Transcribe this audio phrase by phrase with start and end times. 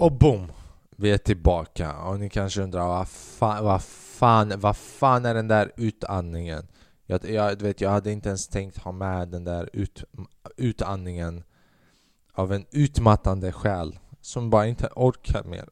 [0.00, 0.52] Och boom!
[0.96, 5.48] Vi är tillbaka och ni kanske undrar vad fan, vad fan, vad fan är den
[5.48, 6.66] där utandningen?
[7.06, 10.04] Jag, jag, vet, jag hade inte ens tänkt ha med den där ut,
[10.56, 11.42] utandningen
[12.32, 15.68] av en utmattande själ som bara inte orkar mer.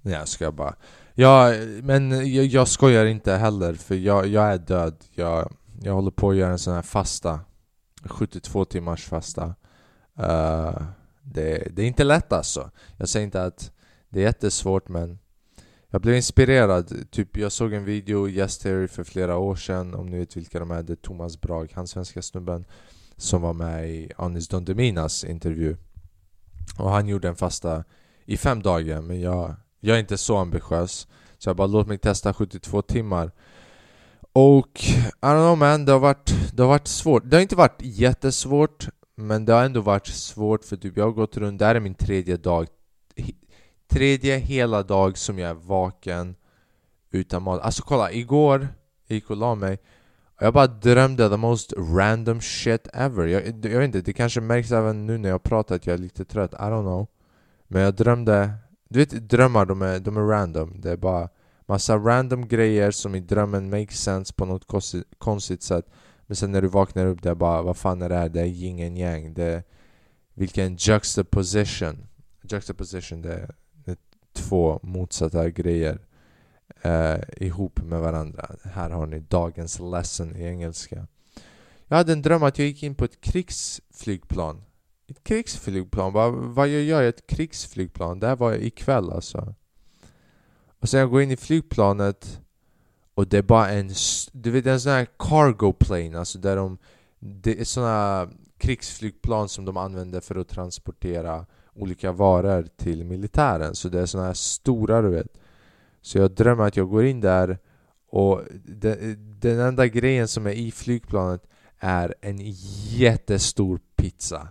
[0.00, 0.74] Nej jag ska bara.
[1.14, 1.52] Ja,
[1.82, 5.04] men jag, jag skojar inte heller för jag, jag är död.
[5.14, 5.52] Jag,
[5.82, 7.40] jag håller på att göra en sån här fasta.
[8.04, 9.54] 72 timmars fasta.
[10.20, 10.82] Uh,
[11.22, 12.70] det, det är inte lätt alltså.
[12.96, 13.72] Jag säger inte att
[14.08, 15.18] det är jättesvårt men
[15.92, 17.10] jag blev inspirerad.
[17.10, 19.94] Typ jag såg en video, Yes Theory, för flera år sedan.
[19.94, 20.82] Om ni vet vilka de är.
[20.82, 22.64] Det är Thomas Brag, han svenska snubben.
[23.16, 25.76] Som var med i Anis Don Deminas intervju.
[26.78, 27.84] Och han gjorde en fasta
[28.24, 29.00] i fem dagar.
[29.00, 31.08] Men jag, jag är inte så ambitiös.
[31.38, 33.30] Så jag bara låt mig testa 72 timmar.
[34.32, 37.22] Och I don't know man, det har varit, det har varit svårt.
[37.26, 38.88] Det har inte varit jättesvårt.
[39.22, 41.80] Men det har ändå varit svårt för typ jag har gått runt, det här är
[41.80, 42.66] min tredje dag
[43.88, 46.34] Tredje hela dag som jag är vaken
[47.10, 47.60] utan mat.
[47.60, 48.68] Alltså kolla, igår
[49.06, 49.78] jag gick och la mig
[50.36, 53.26] och jag bara drömde the most random shit ever.
[53.26, 55.98] Jag, jag vet inte, det kanske märks även nu när jag pratar att jag är
[55.98, 56.52] lite trött.
[56.52, 57.06] I don't know.
[57.68, 58.52] Men jag drömde...
[58.88, 60.80] Du vet drömmar, de är, de är random.
[60.80, 61.28] Det är bara
[61.66, 65.86] massa random grejer som i drömmen makes sense på något konstigt, konstigt sätt.
[66.32, 68.28] Men sen när du vaknar upp, där bara vad fan är det här?
[68.28, 69.34] Det är yin and yang.
[69.34, 69.62] Det är,
[70.34, 72.06] vilken juxtaposition.
[72.42, 73.48] Juxtaposition, det
[73.84, 73.96] är
[74.32, 75.98] två motsatta grejer
[76.82, 78.50] eh, ihop med varandra.
[78.64, 81.06] Här har ni dagens lesson i engelska.
[81.88, 84.62] Jag hade en dröm att jag gick in på ett krigsflygplan.
[85.08, 86.12] Ett krigsflygplan?
[86.12, 88.20] Vad, vad gör jag i ett krigsflygplan?
[88.20, 89.54] Det här var ikväll alltså.
[90.80, 92.40] Och sen jag går in i flygplanet
[93.14, 93.90] och det är bara en...
[94.32, 96.78] Du vet en sån här cargo plane, alltså där de...
[97.18, 103.74] Det är såna krigsflygplan som de använder för att transportera olika varor till militären.
[103.74, 105.38] Så det är såna här stora du vet.
[106.00, 107.58] Så jag drömmer att jag går in där
[108.08, 111.46] och den, den enda grejen som är i flygplanet
[111.78, 112.38] är en
[112.88, 114.48] jättestor pizza.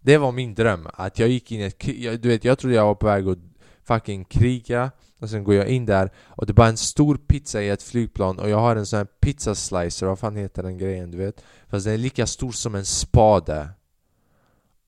[0.00, 2.86] Det var min dröm, att jag gick in i ett Du vet, jag trodde jag
[2.86, 3.38] var på väg att
[3.82, 7.62] fucking kriga och sen går jag in där och det är bara en stor pizza
[7.62, 10.78] i ett flygplan och jag har en sån här pizza slicer, vad fan heter den
[10.78, 11.44] grejen du vet?
[11.68, 13.68] Fast den är lika stor som en spade.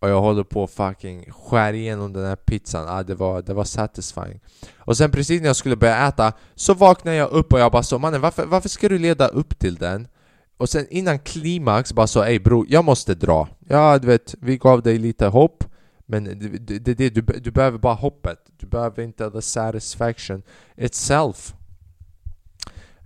[0.01, 3.55] Och jag håller på att fucking skär igenom den här pizzan, ah, det, var, det
[3.55, 4.41] var satisfying.
[4.77, 7.83] Och sen precis när jag skulle börja äta så vaknade jag upp och jag bara
[7.83, 10.09] så mannen varför, varför ska du leda upp till den?
[10.57, 13.49] Och sen innan klimax bara så ey bro, jag måste dra.
[13.69, 15.65] Ja du vet, vi gav dig lite hopp.
[16.07, 18.39] Men det, det, det, du, du behöver bara hoppet.
[18.57, 20.43] Du behöver inte the satisfaction
[20.77, 21.55] itself.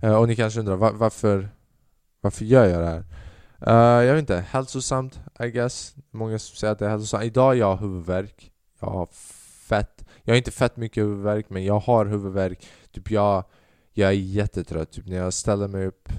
[0.03, 1.49] Uh, Och ni kanske undrar var, varför
[2.21, 3.03] Varför gör jag det här?
[3.67, 5.95] Uh, jag vet inte, hälsosamt I guess.
[6.11, 7.23] Många som säger att det är hälsosamt.
[7.23, 8.51] Idag jag har huvudvärk.
[8.79, 9.07] Jag har
[9.67, 10.05] fett.
[10.23, 12.67] Jag har inte fett mycket huvudvärk men jag har huvudvärk.
[12.91, 13.43] Typ jag
[13.93, 14.91] Jag är jättetrött.
[14.91, 16.09] Typ när jag ställer mig upp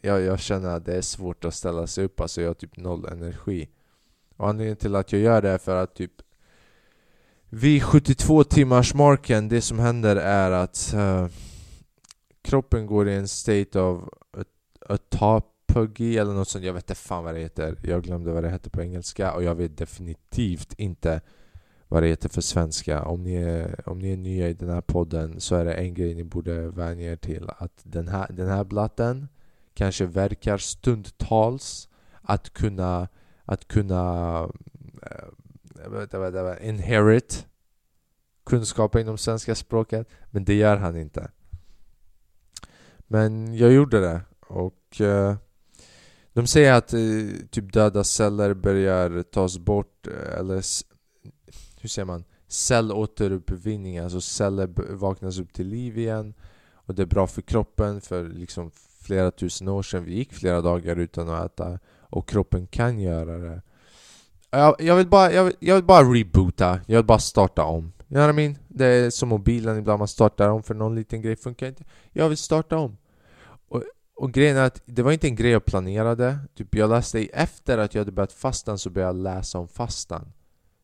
[0.00, 2.20] jag, jag känner att det är svårt att ställa sig upp.
[2.20, 3.68] Alltså jag har typ noll energi.
[4.38, 6.12] Och anledningen till att jag gör det är för att typ
[7.48, 11.26] Vid 72 timmars marken Det som händer är att uh,
[12.42, 14.04] Kroppen går i en state of
[14.88, 14.98] a,
[15.98, 17.76] eller något sånt, jag vet inte fan vad det heter.
[17.82, 21.20] Jag glömde vad det heter på engelska och jag vet definitivt inte
[21.88, 23.04] vad det heter för svenska.
[23.04, 25.94] Om ni är, om ni är nya i den här podden så är det en
[25.94, 29.28] grej ni borde vänja er till Att den här, den här blatten
[29.74, 31.88] kanske verkar stundtals
[32.22, 33.08] att kunna
[33.48, 34.42] att kunna
[35.02, 37.46] äh, inherit
[38.44, 41.30] kunskaper inom svenska språket men det gör han inte
[43.06, 45.36] men jag gjorde det och äh,
[46.32, 47.00] de säger att äh,
[47.50, 50.06] typ döda celler börjar tas bort,
[50.38, 50.62] eller
[51.80, 52.24] hur säger man?
[52.48, 56.34] Cellåteruppvinning, alltså celler vaknas upp till liv igen
[56.72, 58.70] och det är bra för kroppen för liksom
[59.00, 61.78] flera tusen år sedan vi gick flera dagar utan att äta
[62.10, 63.62] och kroppen kan göra det.
[64.50, 67.84] Jag, jag, vill, bara, jag, vill, jag vill bara reboota, jag vill bara starta om.
[67.84, 68.58] You know what I mean?
[68.68, 71.84] Det är som mobilen, ibland man startar om för någon liten grej funkar inte.
[72.12, 72.96] Jag vill starta om.
[73.68, 73.82] Och
[74.18, 77.78] och grejen är att det var inte en grej jag planerade typ Jag läste efter
[77.78, 80.32] att jag hade börjat fastan så började jag läsa om fastan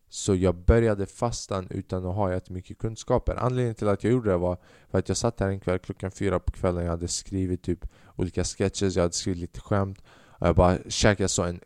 [0.09, 4.37] Så jag började fastan utan att ha jättemycket kunskaper Anledningen till att jag gjorde det
[4.37, 4.59] var
[4.91, 7.88] för att jag satt här en kväll klockan fyra på kvällen Jag hade skrivit typ
[8.17, 10.03] olika sketches, jag hade skrivit lite skämt
[10.44, 11.61] och jag bara käkade så en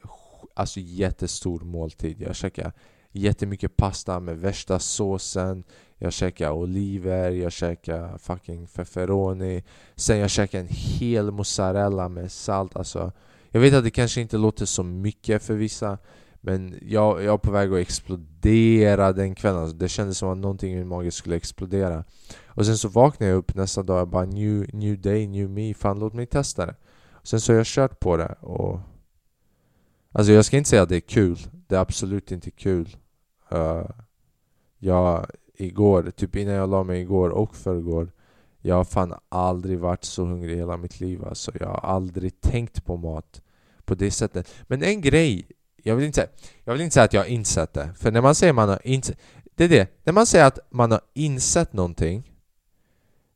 [0.55, 2.73] alltså jättestor måltid Jag käkade
[3.13, 5.65] jättemycket pasta med värsta såsen
[5.97, 9.65] jag käkade oliver, jag käkade fucking feferoni
[9.95, 13.13] Sen jag käkade en hel mozzarella med salt alltså
[13.51, 15.99] Jag vet att det kanske inte låter så mycket för vissa
[16.41, 19.61] Men jag, jag var på väg att explodera den kvällen.
[19.61, 22.05] Alltså, det kändes som att någonting i min mage skulle explodera.
[22.47, 25.75] Och sen så vaknade jag upp nästa dag och bara new, new day, new me.
[25.75, 26.75] Fan låt mig testa det.
[27.29, 28.81] Sen så har jag kört på det och...
[30.13, 31.39] Alltså jag ska inte säga att det är kul.
[31.67, 32.97] Det är absolut inte kul.
[33.53, 33.91] Uh,
[34.79, 38.13] jag, igår, typ innan jag la mig igår och förrgår
[38.61, 41.53] Jag har fan aldrig varit så hungrig i hela mitt liv alltså.
[41.61, 43.43] Jag har aldrig tänkt på mat
[43.85, 44.55] på det sättet.
[44.63, 45.47] Men en grej
[45.77, 46.29] jag vill, inte,
[46.65, 47.91] jag vill inte säga att jag har insett det.
[47.95, 49.19] För när man säger man har insett...
[49.55, 50.05] Det är det.
[50.05, 52.38] När man säger att man har insett någonting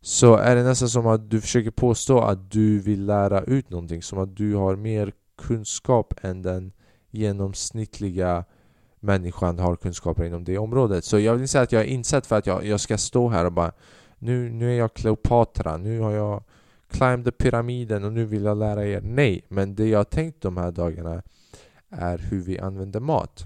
[0.05, 4.03] så är det nästan som att du försöker påstå att du vill lära ut någonting.
[4.03, 6.73] Som att du har mer kunskap än den
[7.11, 8.45] genomsnittliga
[9.01, 11.05] människan har kunskaper inom det området.
[11.05, 13.29] Så jag vill inte säga att jag har insett för att jag, jag ska stå
[13.29, 13.73] här och bara
[14.19, 16.45] nu, nu är jag Kleopatra, nu har jag
[16.89, 19.01] climbed pyramiden och nu vill jag lära er.
[19.01, 21.23] Nej, men det jag har tänkt de här dagarna
[21.89, 23.45] är hur vi använder mat.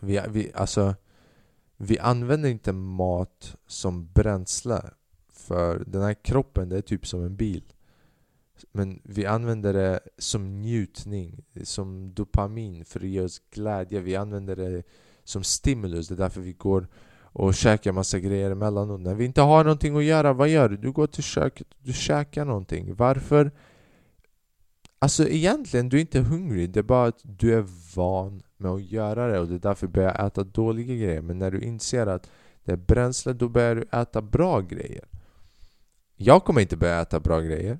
[0.00, 0.94] Vi, vi, alltså,
[1.76, 4.82] vi använder inte mat som bränsle
[5.48, 7.62] för den här kroppen det är typ som en bil.
[8.72, 14.00] Men vi använder det som njutning, som dopamin för att ge oss glädje.
[14.00, 14.82] Vi använder det
[15.24, 16.88] som stimulus, det är därför vi går
[17.32, 19.00] och käkar massa grejer emellanåt.
[19.00, 20.76] När vi inte har någonting att göra, vad gör du?
[20.76, 22.94] Du går till köket, du käkar någonting.
[22.94, 23.50] Varför?
[24.98, 27.66] Alltså egentligen, du är inte hungrig, det är bara att du är
[27.96, 31.22] van med att göra det och det är därför du börjar äta dåliga grejer.
[31.22, 32.30] Men när du inser att
[32.64, 35.04] det är bränsle, då börjar du äta bra grejer.
[36.20, 37.78] Jag kommer inte börja äta bra grejer.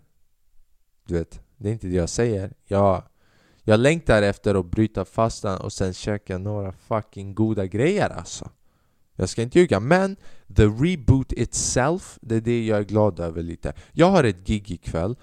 [1.07, 2.53] Du vet, det är inte det jag säger.
[2.65, 3.03] Jag,
[3.63, 8.51] jag längtar efter att bryta fastan och sen käka några fucking goda grejer alltså.
[9.15, 10.17] Jag ska inte ljuga, men
[10.57, 13.73] the reboot itself, det är det jag är glad över lite.
[13.93, 15.17] Jag har ett gig ikväll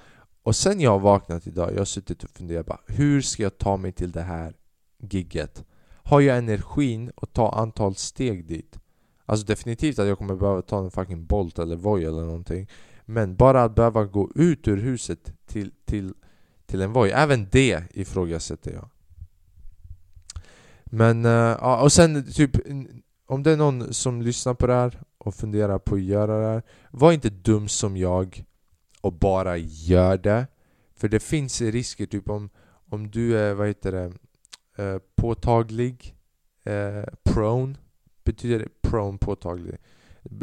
[0.43, 3.57] och sen jag har vaknat idag, jag har suttit och funderat bara, hur ska jag
[3.57, 4.53] ta mig till det här
[4.99, 5.65] gigget?
[6.03, 8.79] Har jag energin att ta antal steg dit?
[9.25, 12.67] Alltså definitivt att jag kommer behöva ta en fucking Bolt eller Voi eller någonting
[13.05, 16.13] men bara att behöva gå ut ur huset till, till,
[16.65, 18.89] till en Voi, även det ifrågasätter jag
[20.85, 22.51] Men, uh, och sen typ
[23.25, 26.47] Om det är någon som lyssnar på det här och funderar på att göra det
[26.47, 28.45] här Var inte dum som jag
[29.05, 30.47] och bara gör det.
[30.95, 32.49] För det finns risker, typ om,
[32.89, 34.13] om du är, vad heter det,
[34.83, 36.15] eh, påtaglig,
[36.63, 37.75] eh, prone,
[38.23, 39.77] betyder det prone påtaglig?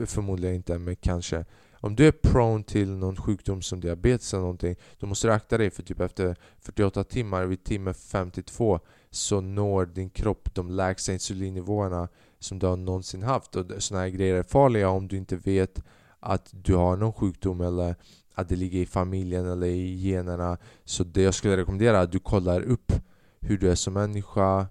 [0.07, 1.45] Förmodligen inte, men kanske.
[1.85, 5.59] Om du är prone till någon sjukdom som diabetes eller någonting, då måste du akta
[5.59, 8.81] dig för typ efter 48 timmar, vid timme 52,
[9.11, 12.09] så når din kropp de lägsta insulinnivåerna
[12.39, 13.57] som du har någonsin haft.
[13.57, 15.83] Och sådana här grejer är farliga om du inte vet
[16.21, 17.95] att du har någon sjukdom eller
[18.35, 20.59] att det ligger i familjen eller i generna.
[20.85, 22.93] Så det jag skulle rekommendera är att du kollar upp
[23.41, 24.67] hur du är som människa,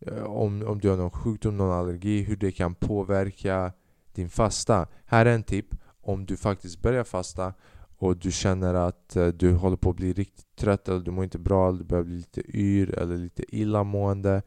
[0.00, 3.72] eh, om, om du har någon sjukdom, någon allergi, hur det kan påverka
[4.14, 4.86] din fasta.
[5.04, 5.74] Här är en tip.
[6.02, 7.54] Om du faktiskt börjar fasta
[7.98, 11.24] och du känner att eh, du håller på att bli riktigt trött eller du mår
[11.24, 14.42] inte bra eller du börjar bli lite yr eller lite illamående.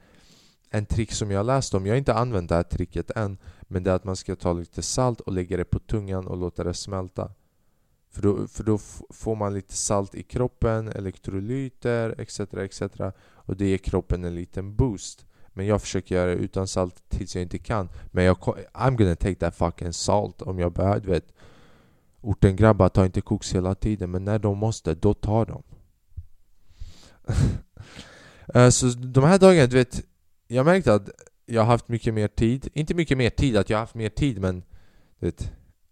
[0.69, 3.83] En trick som jag läst om, jag har inte använt det här tricket än, men
[3.83, 6.63] det är att man ska ta lite salt och lägga det på tungan och låta
[6.63, 7.31] det smälta.
[8.13, 8.77] För då, för då
[9.09, 12.81] får man lite salt i kroppen, elektrolyter etc, etc.
[13.25, 15.25] Och det ger kroppen en liten boost.
[15.53, 17.89] Men jag försöker göra det utan salt tills jag inte kan.
[18.11, 18.37] Men jag,
[18.73, 20.99] I'm gonna take that fucking salt om jag behöver.
[20.99, 21.32] Du vet,
[22.23, 25.63] ortengrabbar tar inte koks hela tiden, men när de måste, då tar de.
[28.53, 30.01] Eh, så de här dagarna, du vet,
[30.47, 31.09] jag märkte att
[31.45, 32.67] jag har haft mycket mer tid.
[32.73, 34.63] Inte mycket mer tid, att jag har haft mer tid, men
[35.19, 35.51] du vet,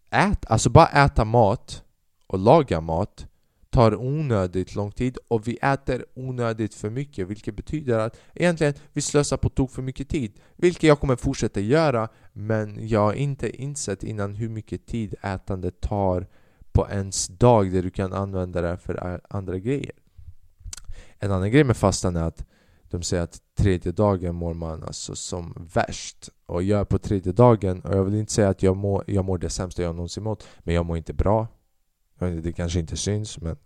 [0.10, 1.84] ät, alltså bara äta mat
[2.28, 3.28] och laga mat
[3.72, 9.02] tar onödigt lång tid och vi äter onödigt för mycket vilket betyder att egentligen vi
[9.02, 13.62] slösar på tok för mycket tid vilket jag kommer fortsätta göra men jag har inte
[13.62, 16.28] insett innan hur mycket tid ätandet tar
[16.72, 19.92] på ens dag där du kan använda det för andra grejer.
[21.20, 22.46] En annan grej med fastan är att
[22.84, 27.32] de säger att tredje dagen mår man alltså som värst och jag är på tredje
[27.32, 30.24] dagen och jag vill inte säga att jag mår, jag mår det sämsta jag någonsin
[30.24, 31.48] mått men jag mår inte bra
[32.30, 33.58] det kanske inte syns men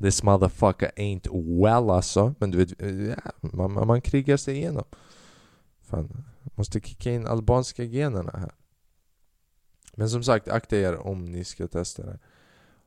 [0.00, 2.34] This motherfucker ain't well alltså.
[2.38, 4.84] Men du vet, eh, ja, man, man krigar sig igenom.
[5.82, 8.52] Fan, måste kicka in albanska generna här.
[9.94, 12.18] Men som sagt, akta er om ni ska testa det.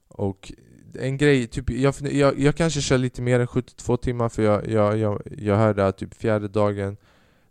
[0.08, 0.54] Och
[0.94, 4.68] en grej, typ, jag, jag, jag kanske kör lite mer än 72 timmar för jag,
[4.68, 6.98] jag, jag, jag hörde att typ fjärde dagen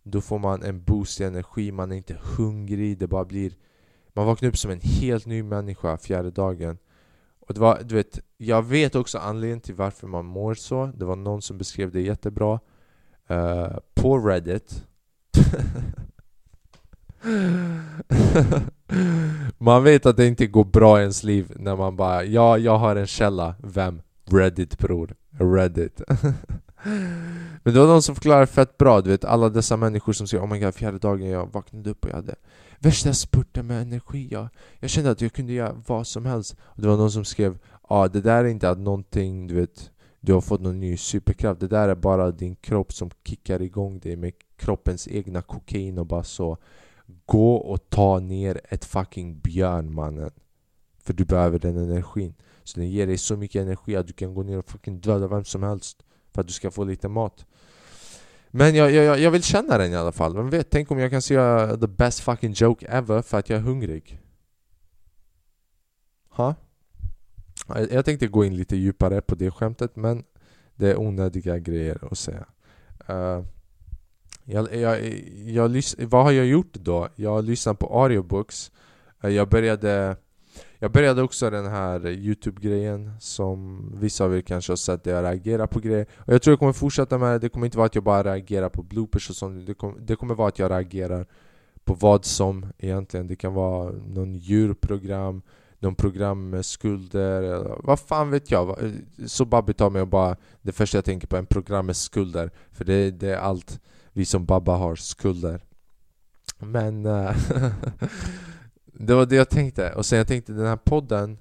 [0.03, 3.53] Då får man en boost i energi, man är inte hungrig, det bara blir
[4.13, 6.79] Man vaknar upp som en helt ny människa fjärde dagen
[7.49, 10.93] och det var, du vet, jag vet också anledningen till varför man mår så.
[10.97, 12.61] Det var någon som beskrev det jättebra.
[13.31, 14.85] Uh, på Reddit
[19.59, 22.79] man vet att det inte går bra i ens liv när man bara Ja, jag
[22.79, 23.55] har en källa.
[23.63, 24.03] Vem?
[24.25, 25.15] Reddit bror.
[25.31, 26.03] Reddit.
[27.63, 30.45] Men det var någon som förklarade fett bra, du vet alla dessa människor som säger
[30.45, 32.35] Oh my god, fjärde dagen jag vaknade upp och jag hade
[32.79, 34.49] värsta spurten med energi jag,
[34.81, 36.57] jag kände att jag kunde göra vad som helst.
[36.61, 37.59] Och Det var någon som skrev
[37.91, 40.97] Ja, ah, det där är inte att någonting, du vet Du har fått någon ny
[40.97, 41.61] superkraft.
[41.61, 46.07] Det där är bara din kropp som kickar igång dig med kroppens egna kokain och
[46.07, 46.59] bara så.
[47.27, 50.31] Gå och ta ner ett fucking björn mannen.
[50.99, 52.35] För du behöver den energin.
[52.65, 55.29] Så den ger dig så mycket energi att du kan gå ner och fucking döda
[55.29, 57.47] vem som helst För att du ska få lite mat.
[58.51, 60.71] Men jag, jag, jag vill känna den i alla fall, vem vet?
[60.71, 64.21] Tänk om jag kan säga the best fucking joke ever för att jag är hungrig
[66.39, 66.55] Ha?
[67.91, 70.25] Jag tänkte gå in lite djupare på det skämtet men
[70.75, 72.47] det är onödiga grejer att säga
[73.11, 73.45] uh,
[74.45, 75.15] jag, jag,
[75.47, 77.09] jag, vad har jag gjort då?
[77.15, 78.73] Jag har lyssnat på audiobooks
[79.25, 80.17] uh, Jag började
[80.79, 85.25] jag började också den här youtube-grejen som vissa av er kanske har sett där jag
[85.25, 86.07] reagerar på grejer.
[86.17, 88.25] Och Jag tror jag kommer fortsätta med det, det kommer inte vara att jag bara
[88.25, 89.67] reagerar på bloopers och sånt.
[89.67, 91.27] Det, kom, det kommer vara att jag reagerar
[91.85, 93.27] på vad som egentligen.
[93.27, 95.43] Det kan vara någon djurprogram
[95.81, 98.93] någon program med skulder, eller vad fan vet jag?
[99.27, 101.97] Så Babby tar mig och bara Det första jag tänker på är en program med
[101.97, 102.51] skulder.
[102.73, 103.81] För det, det är allt
[104.13, 105.61] vi som Babba har, skulder.
[106.59, 107.37] Men uh,
[109.01, 111.39] Det var det jag tänkte, och sen jag tänkte den här podden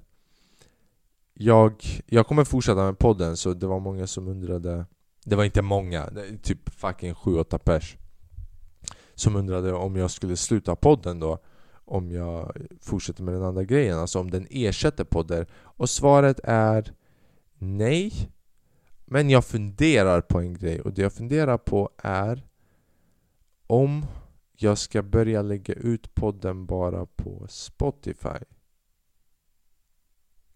[1.34, 4.86] Jag, jag kommer fortsätta med podden så det var många som undrade
[5.26, 6.10] Det var inte många,
[6.42, 7.98] typ fucking 7-8 pers
[9.16, 11.40] Som undrade om jag skulle sluta podden då
[11.88, 15.46] om jag fortsätter med den andra grejen, alltså om den ersätter podden.
[15.54, 16.94] Och svaret är
[17.58, 18.32] nej.
[19.06, 22.48] Men jag funderar på en grej och det jag funderar på är
[23.68, 24.06] om
[24.60, 28.46] jag ska börja lägga ut podden bara på Spotify.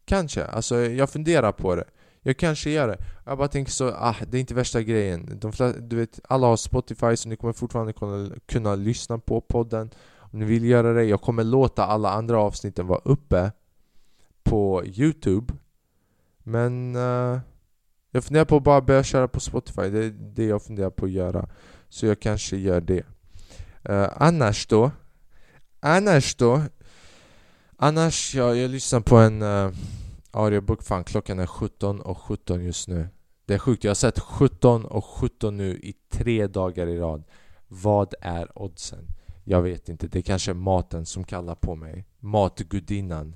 [0.05, 1.85] Kanske, alltså jag funderar på det.
[2.21, 2.97] Jag kanske gör det.
[3.25, 5.39] Jag bara tänker så, ah, det är inte värsta grejen.
[5.39, 9.41] De flesta, du vet, alla har Spotify så ni kommer fortfarande kunna, kunna lyssna på
[9.41, 9.89] podden.
[10.17, 13.51] Om ni vill göra det, jag kommer låta alla andra avsnitten vara uppe
[14.43, 15.53] på Youtube
[16.43, 17.39] Men uh,
[18.11, 21.05] jag funderar på att bara börja köra på Spotify, det är det jag funderar på
[21.05, 21.49] att göra
[21.89, 23.05] Så jag kanske gör det
[23.89, 24.91] uh, Annars då?
[25.79, 26.61] Annars då?
[27.77, 29.73] Annars, ja, jag lyssnar på en uh,
[30.31, 33.07] audiobook, fan klockan är 17 och 17 just nu.
[33.45, 37.23] Det är sjukt, jag har sett 17 och 17 nu i tre dagar i rad.
[37.67, 39.07] Vad är oddsen?
[39.43, 42.05] Jag vet inte, det är kanske maten som kallar på mig.
[42.19, 43.35] Matgudinnan.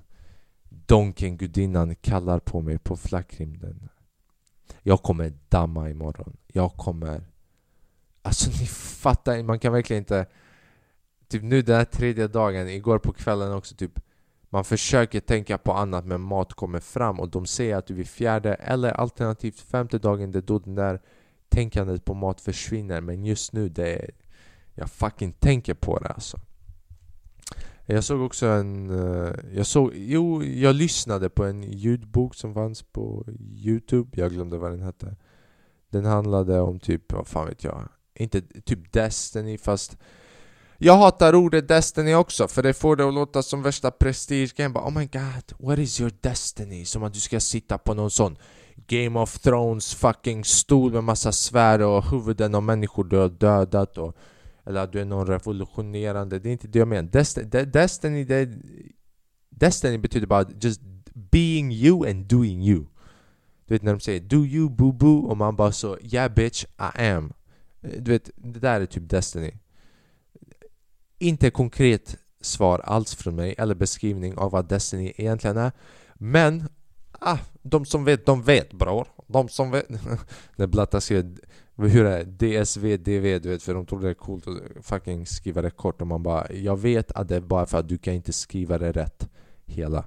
[0.70, 3.90] Donkengudinnan kallar på mig på flackrimden
[4.84, 6.38] Jag kommer damma imorgon.
[6.48, 7.24] Jag kommer
[8.26, 10.26] Alltså ni fattar man kan verkligen inte
[11.28, 14.00] Typ nu den här tredje dagen, igår på kvällen också typ
[14.50, 18.08] Man försöker tänka på annat men mat kommer fram och de säger att du vid
[18.08, 21.02] fjärde eller alternativt femte dagen det är då den där
[21.50, 23.02] tänkandet på mat försvinner.
[23.02, 24.12] Men just nu det är
[24.74, 26.40] jag fucking tänker på det alltså.
[27.86, 28.90] Jag såg också en...
[28.90, 29.92] Eh, jag såg...
[29.96, 34.22] Jo, jag lyssnade på en ljudbok som fanns på Youtube.
[34.22, 35.16] Jag glömde vad den hette.
[35.90, 37.90] Den handlade om typ, vad fan vet jag.
[38.16, 39.98] Inte typ Destiny fast
[40.78, 44.92] jag hatar ordet Destiny också för det får det att låta som värsta prestigegrejen Oh
[44.98, 46.86] my god, what is your destiny?
[46.86, 48.38] Som att du ska sitta på någon sån
[48.88, 53.98] Game of Thrones fucking stol med massa svärd och huvuden av människor du har dödat
[53.98, 54.18] och
[54.66, 57.10] eller att du är någon revolutionerande, det är inte det jag menar.
[57.10, 57.38] Dest
[57.74, 58.50] Destiny, det,
[59.50, 60.82] Destiny betyder bara just
[61.14, 62.86] being you and doing you.
[63.66, 66.64] Du vet när de säger 'Do you boo boo' och man bara så 'Yeah bitch,
[66.64, 67.34] I am'
[67.86, 69.52] Eh, du vet, det där är typ Destiny.
[71.20, 75.72] Inte konkret svar alls från mig, eller beskrivning av vad Destiny egentligen är.
[76.14, 76.70] Men,
[77.12, 79.08] ah, de som vet, de vet bror.
[79.28, 79.90] De som vet.
[80.56, 81.38] när Blatta skriver
[81.78, 82.64] hur är det?
[82.64, 86.02] DSV, DV, du vet för de trodde det är coolt att fucking skriva det kort
[86.02, 88.78] och man bara Jag vet att det är bara för att du kan inte skriva
[88.78, 89.30] det rätt
[89.66, 90.06] hela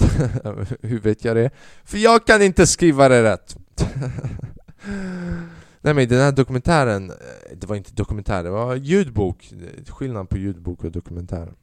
[0.80, 1.50] Hur vet jag det?
[1.84, 3.56] För jag kan inte skriva det rätt!
[5.80, 7.16] Nej men den här dokumentären, eh,
[7.56, 9.52] det var inte dokumentär, det var ljudbok
[9.88, 11.54] Skillnad på ljudbok och dokumentär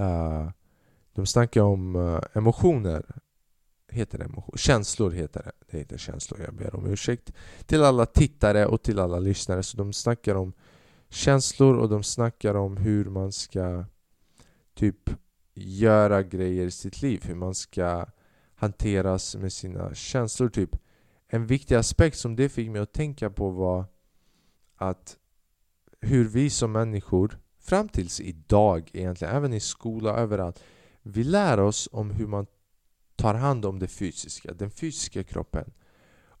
[0.00, 0.50] uh,
[1.12, 3.02] De snackar om uh, emotioner
[3.96, 4.58] heter det emotion?
[4.58, 5.52] Känslor heter det.
[5.70, 7.32] Det heter känslor, jag ber om ursäkt.
[7.66, 9.62] Till alla tittare och till alla lyssnare.
[9.62, 10.52] Så de snackar om
[11.08, 13.84] känslor och de snackar om hur man ska
[14.74, 15.10] typ
[15.54, 17.24] göra grejer i sitt liv.
[17.24, 18.06] Hur man ska
[18.54, 20.48] hanteras med sina känslor.
[20.48, 20.76] typ
[21.28, 23.84] en viktig aspekt som det fick mig att tänka på var
[24.76, 25.16] att
[26.00, 30.62] hur vi som människor, fram tills idag egentligen, även i skola överallt,
[31.02, 32.46] vi lär oss om hur man
[33.16, 35.72] tar hand om det fysiska, den fysiska kroppen.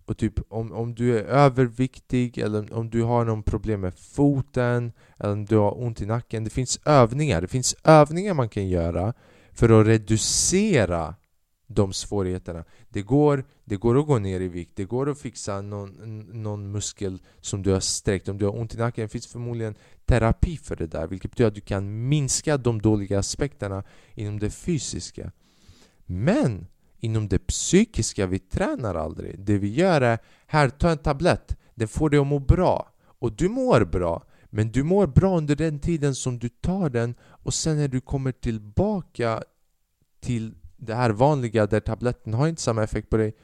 [0.06, 4.92] Och typ om, om du är överviktig eller om du har någon problem med foten
[5.18, 6.44] eller om du har ont i nacken.
[6.44, 9.14] Det finns övningar, det finns övningar man kan göra
[9.52, 11.14] för att reducera
[11.66, 12.64] de svårigheterna.
[12.88, 16.72] Det går, det går att gå ner i vikt, det går att fixa någon, någon
[16.72, 18.28] muskel som du har sträckt.
[18.28, 21.54] Om du har ont i nacken finns förmodligen terapi för det där vilket betyder att
[21.54, 25.32] du kan minska de dåliga aspekterna inom det fysiska.
[26.06, 26.66] Men
[27.00, 29.38] inom det psykiska, vi tränar aldrig.
[29.38, 32.92] Det vi gör är, här ta en tablett, den får dig att må bra.
[33.18, 34.22] Och du mår bra.
[34.44, 38.00] Men du mår bra under den tiden som du tar den och sen när du
[38.00, 39.42] kommer tillbaka
[40.20, 40.54] till
[40.86, 43.34] det här vanliga där tabletten har inte samma effekt på dig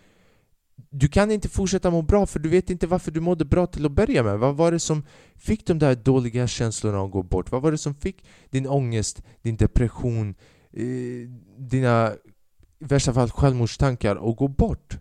[0.91, 3.87] du kan inte fortsätta må bra för du vet inte varför du mådde bra till
[3.87, 4.39] att börja med.
[4.39, 5.05] Vad var det som
[5.37, 7.51] fick de där dåliga känslorna att gå bort?
[7.53, 10.35] Vad var det som fick din ångest, din depression,
[10.73, 12.13] eh, dina
[12.81, 14.99] i värsta fall självmordstankar att gå bort?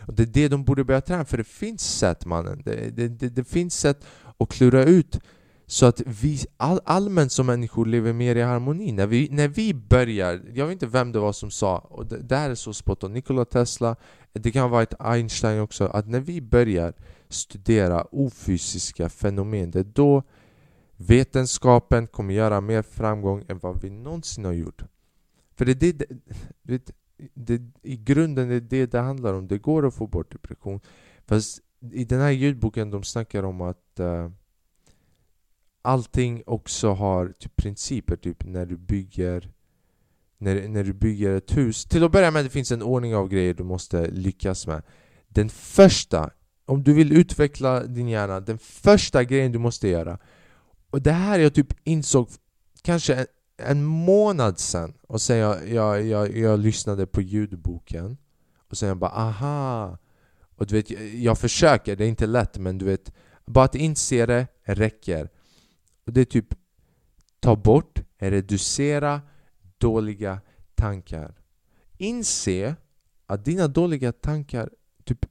[0.00, 2.62] Och det är det de borde börja träna, för det finns sätt mannen.
[2.64, 4.04] Det, det, det, det finns sätt
[4.38, 5.20] att klura ut
[5.66, 8.92] så att vi all, allmänt som människor lever mer i harmoni.
[8.92, 12.18] När vi, när vi börjar, jag vet inte vem det var som sa, och det,
[12.18, 13.96] det här är så spot on, Nikola Tesla,
[14.32, 16.92] det kan ha varit Einstein också, att när vi börjar
[17.28, 20.22] studera ofysiska fenomen, det är då
[20.96, 24.82] vetenskapen kommer göra mer framgång än vad vi någonsin har gjort.
[25.54, 26.06] För det är det,
[26.62, 26.90] det,
[27.34, 30.80] det, i grunden är det det handlar om, det går att få bort depression.
[31.26, 31.60] Fast
[31.92, 34.30] i den här ljudboken de snackar om att uh,
[35.82, 39.50] allting också har typ principer, typ när du bygger
[40.38, 41.84] när, när du bygger ett hus.
[41.84, 44.82] Till att börja med det finns en ordning av grejer du måste lyckas med.
[45.28, 46.30] Den första,
[46.66, 50.18] om du vill utveckla din hjärna, den första grejen du måste göra
[50.90, 52.28] och det här jag typ insåg
[52.82, 58.16] kanske en, en månad sen och sen jag, jag, jag, jag lyssnade på ljudboken
[58.70, 59.98] och sen jag bara aha
[60.56, 63.12] och du vet, jag försöker, det är inte lätt men du vet
[63.46, 65.28] bara att inse det räcker
[66.06, 66.54] och det är typ
[67.40, 69.20] ta bort, reducera
[69.78, 70.40] dåliga
[70.74, 71.34] tankar.
[71.98, 72.76] Inse
[73.26, 74.70] att dina dåliga tankar,
[75.04, 75.26] typ,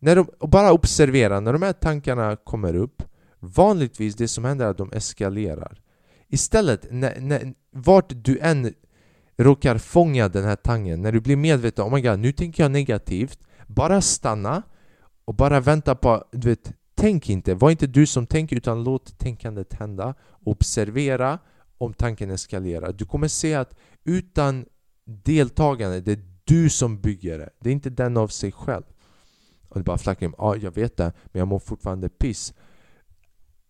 [0.00, 3.02] när de, bara observera när de här tankarna kommer upp
[3.38, 5.80] Vanligtvis det som händer är att de eskalerar
[6.28, 8.74] Istället, när, när, vart du än
[9.36, 12.62] råkar fånga den här tanken När du blir medveten om oh my god, nu tänker
[12.62, 14.62] jag negativt Bara stanna
[15.24, 19.18] och bara vänta på, du vet Tänk inte, var inte du som tänker utan låt
[19.18, 20.14] tänkandet hända.
[20.44, 21.38] Observera
[21.78, 22.92] om tanken eskalerar.
[22.92, 24.66] Du kommer se att utan
[25.04, 27.50] deltagande, det är du som bygger det.
[27.60, 28.84] Det är inte den av sig själv.
[29.68, 32.54] Och det bara flackar ja jag vet det, men jag mår fortfarande piss.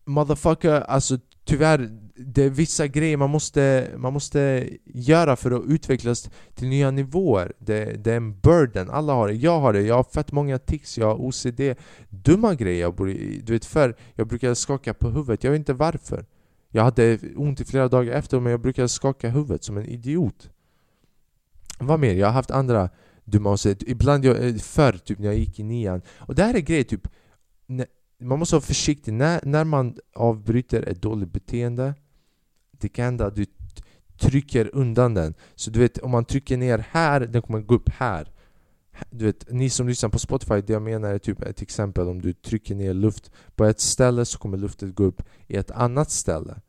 [0.05, 6.31] Motherfucker, alltså tyvärr Det är vissa grejer man måste, man måste göra för att utvecklas
[6.55, 7.53] till nya nivåer.
[7.59, 10.59] Det, det är en burden, alla har det, jag har det, jag har fett många
[10.59, 11.61] tics, jag har OCD
[12.09, 15.73] Dumma grejer jag borde, du vet förr, jag brukade skaka på huvudet, jag vet inte
[15.73, 16.25] varför.
[16.71, 20.51] Jag hade ont i flera dagar efter men jag brukade skaka huvudet som en idiot.
[21.79, 22.15] Vad mer?
[22.15, 22.91] Jag har haft andra
[23.25, 26.03] dumma åsikter, ibland jag, eh, förr typ när jag gick i nian.
[26.19, 27.09] Och det här är grejer typ
[28.19, 29.13] man måste vara försiktig.
[29.13, 31.95] När, när man avbryter ett dåligt beteende
[32.71, 33.47] Det kan hända att du
[34.19, 35.35] trycker undan den.
[35.55, 38.33] Så du vet, om man trycker ner här, den kommer gå upp här.
[39.11, 42.09] Du vet, ni som lyssnar på Spotify, det jag menar är typ ett exempel.
[42.09, 45.71] Om du trycker ner luft på ett ställe så kommer luften gå upp i ett
[45.71, 46.61] annat ställe.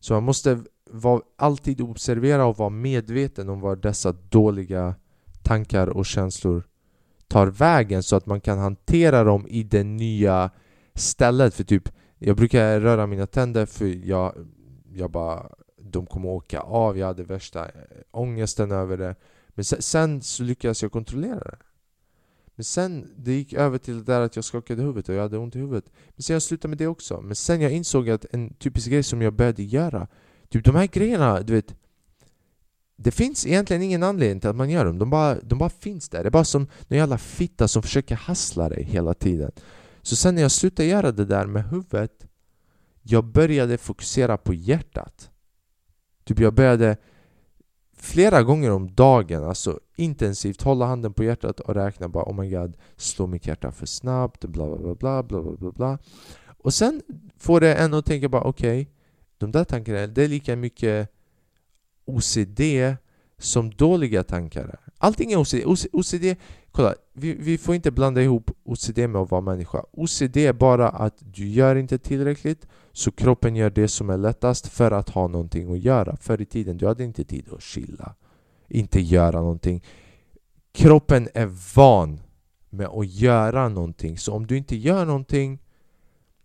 [0.00, 4.94] Så man måste vara, alltid observera och vara medveten om var dessa dåliga
[5.42, 6.62] tankar och känslor
[7.28, 10.50] tar vägen så att man kan hantera dem i den nya
[10.98, 14.34] stället för typ Jag brukar röra mina tänder för jag,
[14.92, 17.72] jag bara De kommer åka av, jag hade värsta eh,
[18.10, 19.14] ångesten över det.
[19.48, 21.58] Men sen, sen så lyckades jag kontrollera det.
[22.54, 25.38] Men sen, det gick över till det där att jag skakade huvudet och jag hade
[25.38, 25.84] ont i huvudet.
[26.08, 27.20] Men sen jag slutade med det också.
[27.20, 30.08] Men sen jag insåg att en typisk grej som jag började göra
[30.48, 31.74] Typ de här grejerna, du vet
[32.96, 36.08] det finns egentligen ingen anledning till att man gör dem, de bara, de bara finns
[36.08, 36.22] där.
[36.22, 39.52] Det är bara som någon jävla fitta som försöker hassla dig hela tiden.
[40.08, 42.26] Så sen när jag slutade göra det där med huvudet
[43.02, 45.30] jag började fokusera på hjärtat.
[46.24, 46.96] Typ jag började
[47.96, 52.50] flera gånger om dagen, alltså intensivt hålla handen på hjärtat och räkna bara oh my
[52.50, 55.98] god, slår mitt hjärta för snabbt, bla bla bla bla bla bla bla.
[56.58, 57.02] Och sen
[57.36, 58.92] får det en att tänka bara okej, okay,
[59.38, 61.10] de där tankarna, det är lika mycket
[62.04, 62.60] OCD
[63.38, 65.66] som dåliga tankar Allting är OCD.
[65.92, 66.36] OCD
[66.70, 69.84] kolla, vi, vi får inte blanda ihop OCD med att vara människa.
[69.92, 74.68] OCD är bara att du gör inte tillräckligt, så kroppen gör det som är lättast
[74.68, 76.16] för att ha någonting att göra.
[76.16, 78.14] Förr i tiden, du hade inte tid att chilla,
[78.68, 79.84] inte göra någonting.
[80.72, 82.20] Kroppen är van
[82.70, 85.58] med att göra någonting, så om du inte gör någonting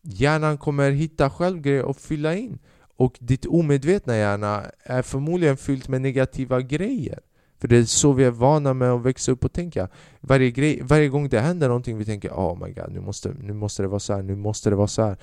[0.05, 2.59] Hjärnan kommer hitta själv grejer att fylla in
[2.97, 7.19] och ditt omedvetna hjärna är förmodligen fyllt med negativa grejer
[7.63, 9.87] för det är så vi är vana med att växa upp och tänka.
[10.21, 13.53] Varje, grej, varje gång det händer någonting vi tänker oh my god, nu måste, nu
[13.53, 15.17] måste det vara så här, nu måste det vara så här.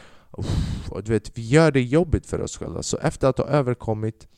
[0.90, 2.82] Och du vet, vi gör det jobbigt för oss själva.
[2.82, 4.28] Så efter att ha överkommit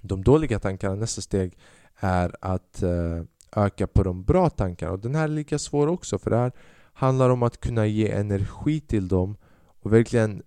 [0.00, 1.58] de dåliga tankarna, nästa steg
[1.96, 3.22] är att eh,
[3.56, 4.92] öka på de bra tankarna.
[4.92, 6.52] Och den här är lika svår också, för det här
[6.92, 9.36] handlar om att kunna ge energi till dem
[9.82, 10.42] och verkligen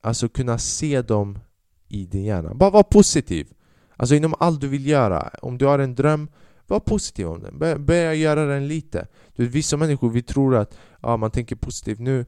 [0.00, 1.38] alltså kunna se dem
[1.88, 2.54] i din hjärna.
[2.54, 3.52] Bara vara positiv!
[4.00, 5.30] Alltså inom allt du vill göra.
[5.42, 6.28] Om du har en dröm,
[6.66, 7.58] var positiv om den.
[7.58, 9.06] Börja, börja göra den lite.
[9.36, 12.26] Du vet, vissa människor vi tror att ja, man tänker positivt nu,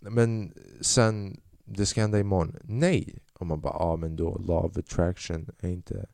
[0.00, 2.56] men sen det ska hända imorgon.
[2.62, 3.18] Nej!
[3.34, 6.06] Och man bara ja men då law of attraction är inte,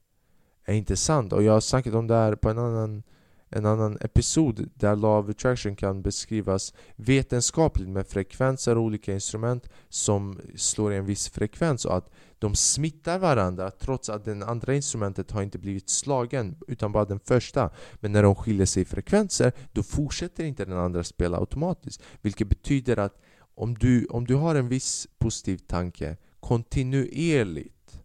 [0.64, 1.32] är inte sant.
[1.32, 3.02] Och jag har snackat om det här på en annan
[3.50, 9.68] en annan episod där Law of Attraction kan beskrivas vetenskapligt med frekvenser och olika instrument
[9.88, 14.74] som slår i en viss frekvens och att de smittar varandra trots att det andra
[14.74, 17.70] instrumentet har inte blivit slagen utan bara den första.
[17.94, 22.02] Men när de skiljer sig i frekvenser då fortsätter inte den andra spela automatiskt.
[22.22, 23.20] Vilket betyder att
[23.54, 28.00] om du, om du har en viss positiv tanke kontinuerligt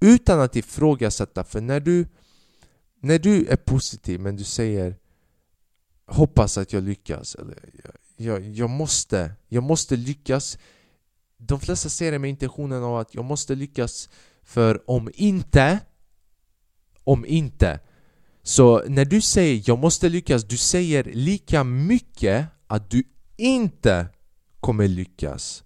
[0.00, 2.06] utan att ifrågasätta, för när du
[3.04, 4.96] när du är positiv men du säger
[6.06, 7.58] Hoppas att jag lyckas eller
[8.16, 10.58] jag, jag, måste, jag måste lyckas.
[11.36, 14.08] De flesta ser det med intentionen av att jag måste lyckas
[14.42, 15.80] för om inte
[17.04, 17.80] Om inte.
[18.42, 23.02] Så när du säger jag måste lyckas, du säger lika mycket att du
[23.36, 24.06] inte
[24.60, 25.64] kommer lyckas.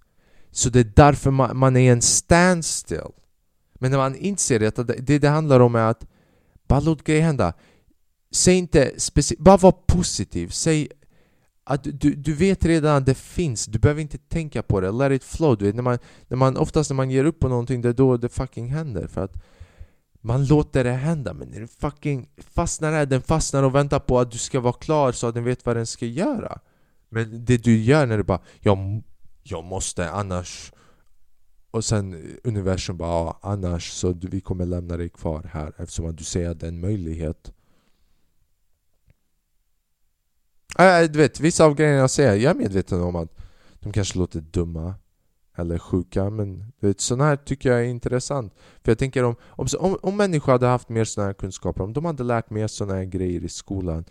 [0.51, 3.13] Så det är därför man, man är i en standstill.
[3.75, 6.07] Men när man inser att det, det det handlar om är att
[6.69, 7.53] bara låt grejer hända.
[8.31, 10.49] Säg inte specifikt, bara var positiv.
[10.49, 10.89] Säg
[11.65, 14.91] att du, du vet redan att det finns, du behöver inte tänka på det.
[14.91, 15.57] Let it flow.
[15.59, 17.93] Du vet, när man, när man, oftast när man ger upp på någonting, det är
[17.93, 19.07] då det fucking händer.
[19.07, 19.43] För att
[20.21, 24.31] man låter det hända, men den fucking fastnar här, den fastnar och väntar på att
[24.31, 26.59] du ska vara klar så att den vet vad den ska göra.
[27.09, 29.03] Men det du gör när du bara jag,
[29.43, 30.73] jag måste annars
[31.71, 36.07] och sen universum bara ja, annars så du, vi kommer lämna dig kvar här eftersom
[36.07, 37.53] att du säger att det är en möjlighet.
[40.79, 43.37] Äh, du vet, vissa av grejerna jag säger, jag är medveten om att
[43.81, 44.95] de kanske låter dumma
[45.57, 48.55] eller sjuka men du vet, sådana här tycker jag är intressant.
[48.83, 51.93] För jag tänker om, om, om, om människor hade haft mer sådana här kunskaper, om
[51.93, 54.05] de hade lärt mer sådana här grejer i skolan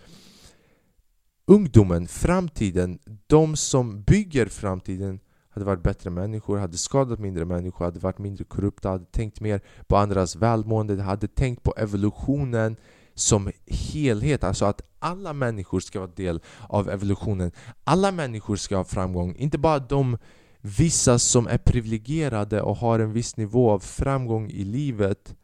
[1.49, 5.19] Ungdomen, framtiden, de som bygger framtiden
[5.57, 9.61] hade varit bättre människor, hade skadat mindre människor, hade varit mindre korrupta, hade tänkt mer
[9.87, 12.75] på andras välmående, hade tänkt på evolutionen
[13.13, 17.51] som helhet, alltså att alla människor ska vara del av evolutionen.
[17.83, 20.17] Alla människor ska ha framgång, inte bara de
[20.61, 25.35] vissa som är privilegierade och har en viss nivå av framgång i livet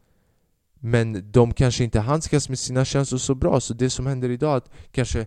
[0.86, 4.56] men de kanske inte handskas med sina känslor så bra, så det som händer idag
[4.56, 5.26] att kanske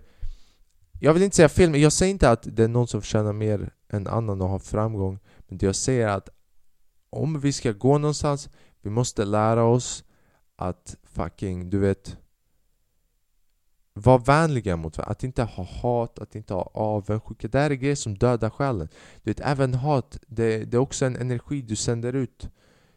[1.00, 3.34] jag vill inte säga fel, men jag säger inte att det är någon som förtjänar
[3.34, 5.20] mer en annan och ha framgång.
[5.48, 6.30] Men det jag säger är att
[7.10, 8.50] om vi ska gå någonstans,
[8.82, 10.04] vi måste lära oss
[10.56, 12.18] att fucking, du vet
[13.94, 17.48] vara vänliga mot varandra, att inte ha hat, att inte ha avundsjuka.
[17.48, 18.90] Det här är grejer som dödar själen.
[19.24, 22.50] Du vet, även hat, det, det är också en energi du sänder ut.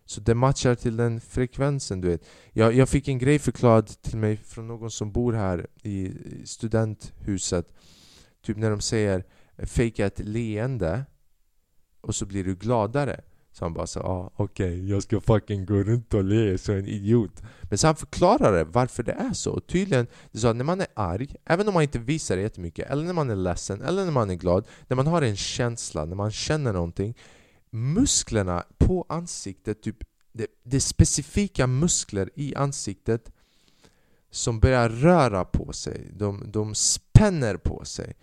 [0.05, 2.25] Så det matchar till den frekvensen du vet.
[2.53, 6.13] Jag, jag fick en grej förklarad till mig från någon som bor här i
[6.45, 7.75] studenthuset.
[8.43, 9.25] Typ när de säger
[9.63, 11.05] fejka ett leende
[12.01, 13.21] och så blir du gladare.
[13.53, 16.75] Så han bara så ah, okej, okay, jag ska fucking gå runt och le som
[16.75, 17.43] en idiot.
[17.63, 19.53] Men så han förklarade varför det är så.
[19.53, 22.37] Och tydligen, det är så att när man är arg, även om man inte visar
[22.37, 25.23] det jättemycket, eller när man är ledsen, eller när man är glad, när man har
[25.23, 27.17] en känsla, när man känner någonting,
[27.71, 29.97] musklerna på ansiktet, typ
[30.33, 33.33] det, det är specifika muskler i ansiktet
[34.31, 36.11] som börjar röra på sig.
[36.13, 38.15] De, de spänner på sig.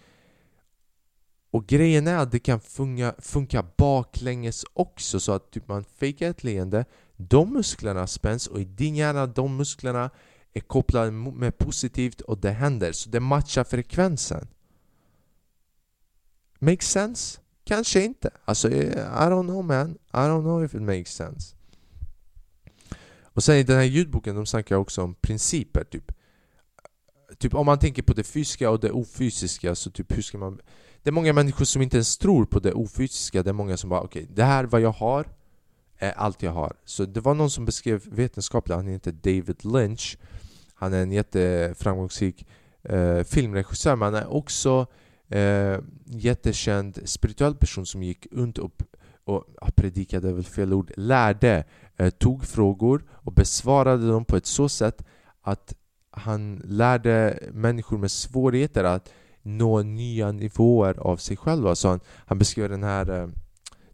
[1.58, 6.30] Och grejen är att det kan funka, funka baklänges också så att typ man fejkar
[6.30, 10.10] ett leende De musklerna spänns och i din hjärna de musklerna
[10.54, 14.48] är kopplade med positivt och det händer så det matchar frekvensen
[16.60, 17.39] Makes sense?
[17.63, 18.30] Kanske inte.
[18.46, 19.91] Alltså, eh, I don't know man.
[19.91, 21.56] I don't know if it makes sense.
[23.24, 26.12] Och sen i den här ljudboken de snackar också om principer typ
[27.38, 30.60] typ om man tänker på det fysiska och det ofysiska så typ hur ska man...
[31.08, 33.89] Det är många människor som inte ens tror på det ofysiska, det är många som
[33.89, 35.28] bara okej, okay, det här vad jag har
[35.98, 36.74] är allt jag har.
[36.86, 40.17] Så det var någon som beskrev vetenskapligt, han heter David Lynch
[40.74, 42.48] Han är en jätteframgångsrik
[42.84, 44.88] eh, filmregissör men han är också
[45.30, 48.72] eh, jättekänd spirituell person som gick runt och,
[49.24, 51.63] och ja, predikade väl fel ord, lärde,
[51.98, 55.06] eh, tog frågor och besvarade dem på ett så sätt
[55.41, 55.76] att
[56.12, 59.10] han lärde människor med svårigheter att
[59.48, 61.76] nå nya nivåer av sig själva.
[61.76, 63.28] Så han, han beskrev den här eh,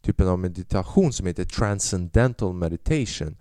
[0.02, 3.38] typen av meditation som heter Transcendental Meditation.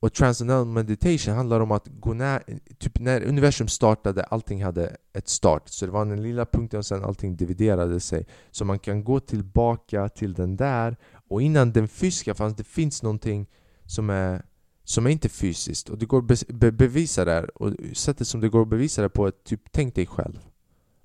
[0.00, 2.42] Och Transcendental Meditation handlar om att gå när,
[2.78, 5.62] typ när universum startade, allting hade ett start.
[5.68, 8.26] Så det var den lilla punkten och sen allting dividerade sig.
[8.50, 10.96] Så man kan gå tillbaka till den där
[11.28, 13.46] och innan den fysiska fanns, det finns någonting
[13.86, 14.42] som är
[14.88, 18.40] som är inte fysiskt och det går att be bevisa det här och sättet som
[18.40, 20.38] det går att bevisa det på är typ tänk dig själv.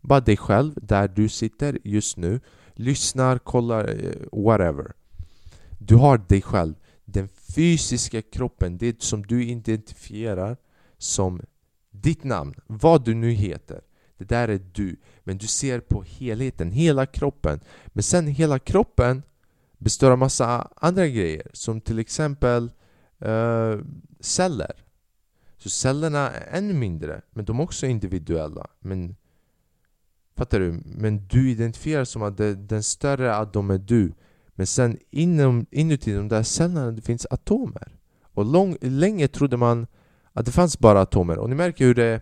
[0.02, 2.39] Bara dig själv där du sitter just nu,
[2.74, 4.93] lyssnar, kollar, eh, whatever.
[5.80, 6.76] Du har dig själv.
[7.06, 10.58] Den fysiska kroppen, det som du identifierar
[10.98, 11.41] som
[11.91, 13.82] ditt namn, vad du nu heter.
[14.17, 14.96] Det där är du.
[15.24, 17.60] Men du ser på helheten, hela kroppen.
[17.88, 19.24] Men sen hela kroppen
[19.78, 22.72] består av massa andra grejer som till exempel
[23.26, 23.82] uh,
[24.20, 24.84] celler.
[25.58, 28.68] Så cellerna är ännu mindre, men de är också individuella.
[28.80, 29.16] Men
[30.36, 30.82] Fattar du?
[30.86, 34.14] Men du identifierar som att det, den större att de är du.
[34.56, 37.96] Men sen inom, inuti de där cellerna det finns atomer.
[38.24, 39.88] Och lång, länge trodde man
[40.34, 41.38] att det fanns bara atomer.
[41.38, 42.22] Och ni märker hur det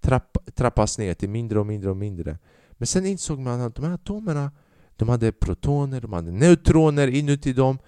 [0.00, 2.38] trapp, trappas ner till mindre och mindre och mindre.
[2.72, 4.50] Men sen insåg man att de här atomerna
[4.96, 7.78] de hade protoner, de hade neutroner inuti dem.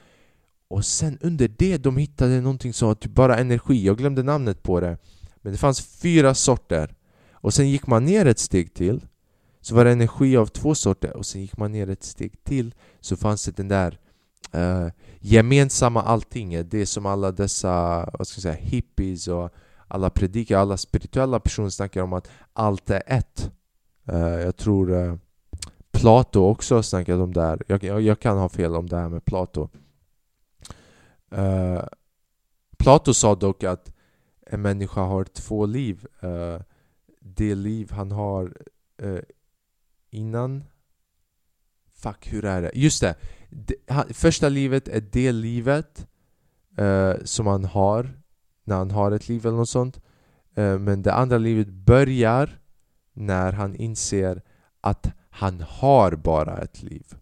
[0.74, 3.86] Och sen under det de hittade någonting som var typ bara energi.
[3.86, 4.98] Jag glömde namnet på det.
[5.36, 6.94] Men det fanns fyra sorter.
[7.32, 9.06] Och sen gick man ner ett steg till
[9.60, 12.74] så var det energi av två sorter och sen gick man ner ett steg till
[13.00, 13.98] så fanns det den där
[14.54, 14.88] uh,
[15.20, 17.70] gemensamma alltinget, det som alla dessa
[18.18, 19.50] vad ska jag säga, hippies och
[19.88, 23.50] alla predikar, alla spirituella personer snackar om att allt är ett.
[24.12, 25.14] Uh, jag tror uh,
[25.92, 27.62] Plato också har snackat om det här.
[27.66, 29.68] Jag, jag, jag, kan ha fel om det här med Plato.
[31.34, 31.84] Uh,
[32.78, 33.92] Plato sa dock att
[34.46, 36.06] en människa har två liv.
[36.24, 36.60] Uh,
[37.20, 38.56] det liv han har
[39.02, 39.20] uh,
[40.10, 40.64] innan
[41.94, 42.70] Fuck, hur är det?
[42.74, 43.16] Just det!
[44.10, 46.06] första livet är det livet
[46.80, 48.20] uh, som han har
[48.64, 50.00] när han har ett liv eller något sånt
[50.58, 52.58] uh, Men det andra livet börjar
[53.12, 54.42] när han inser
[54.80, 57.14] att han har bara ett liv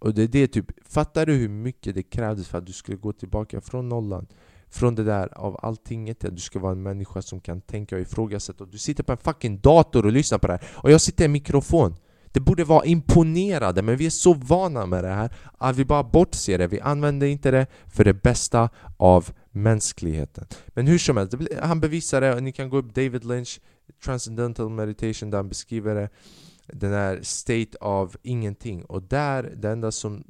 [0.00, 2.96] och det är det typ, fattar du hur mycket det krävdes för att du skulle
[2.96, 4.26] gå tillbaka från nollan?
[4.70, 7.96] Från det där av allting till att du ska vara en människa som kan tänka
[7.96, 8.64] och ifrågasätta.
[8.64, 10.62] Och du sitter på en fucking dator och lyssnar på det här.
[10.74, 11.94] Och jag sitter i en mikrofon.
[12.32, 16.02] Det borde vara imponerande, men vi är så vana med det här att vi bara
[16.02, 16.66] bortser det.
[16.66, 20.46] Vi använder inte det för det bästa av mänskligheten.
[20.68, 22.34] Men hur som helst, han bevisar det.
[22.34, 23.60] och Ni kan gå upp David Lynch,
[24.04, 26.08] Transcendental Meditation, där han beskriver det.
[26.72, 28.84] Den här state av ingenting.
[28.84, 30.24] Och där, det enda som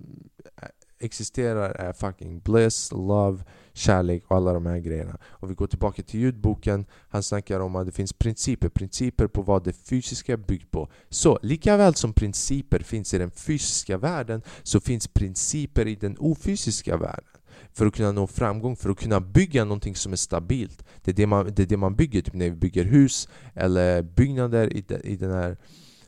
[1.00, 5.18] existerar är fucking bliss, love, kärlek och alla de här grejerna.
[5.24, 9.42] Och vi går tillbaka till ljudboken, han snackar om att det finns principer, principer på
[9.42, 10.88] vad det fysiska är byggt på.
[11.08, 16.16] Så lika väl som principer finns i den fysiska världen så finns principer i den
[16.18, 17.24] ofysiska världen.
[17.72, 20.84] För att kunna nå framgång, för att kunna bygga någonting som är stabilt.
[21.04, 24.02] Det är det man, det är det man bygger, typ när vi bygger hus eller
[24.02, 25.56] byggnader i, de, i den här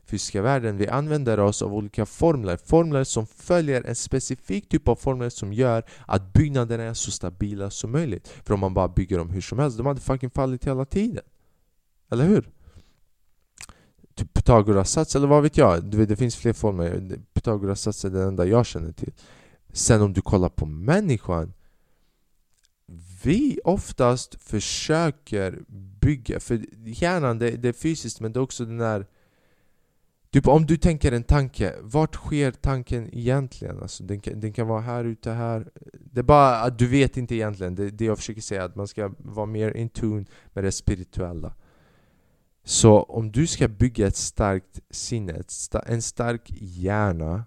[0.05, 0.77] fysiska världen.
[0.77, 2.57] Vi använder oss av olika formler.
[2.57, 7.69] Formler som följer en specifik typ av formler som gör att byggnaderna är så stabila
[7.69, 8.27] som möjligt.
[8.27, 11.23] För om man bara bygger dem hur som helst, de hade fucking fallit hela tiden.
[12.11, 12.49] Eller hur?
[14.15, 15.83] Typ Pythagoras sats, eller vad vet jag?
[15.83, 17.19] Du vet, det finns fler formler.
[17.33, 19.13] Pythagoras sats är den enda jag känner till.
[19.73, 21.53] Sen om du kollar på människan
[23.23, 25.59] vi oftast försöker
[26.01, 29.05] bygga, för hjärnan det, det är fysiskt men det är också den där
[30.33, 33.81] Typ om du tänker en tanke, vart sker tanken egentligen?
[33.81, 35.71] Alltså, den, kan, den kan vara här ute, här.
[36.11, 37.75] Det är bara att du vet inte egentligen.
[37.75, 41.53] Det, det jag försöker säga att man ska vara mer in tune med det spirituella.
[42.63, 47.43] Så om du ska bygga ett starkt sinne, ett sta en stark hjärna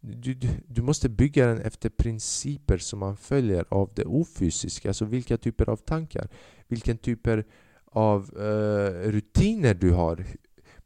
[0.00, 4.88] du, du, du, måste bygga den efter principer som man följer av det ofysiska.
[4.88, 6.28] Alltså vilka typer av tankar,
[6.68, 7.44] vilken typer
[7.84, 10.24] av uh, rutiner du har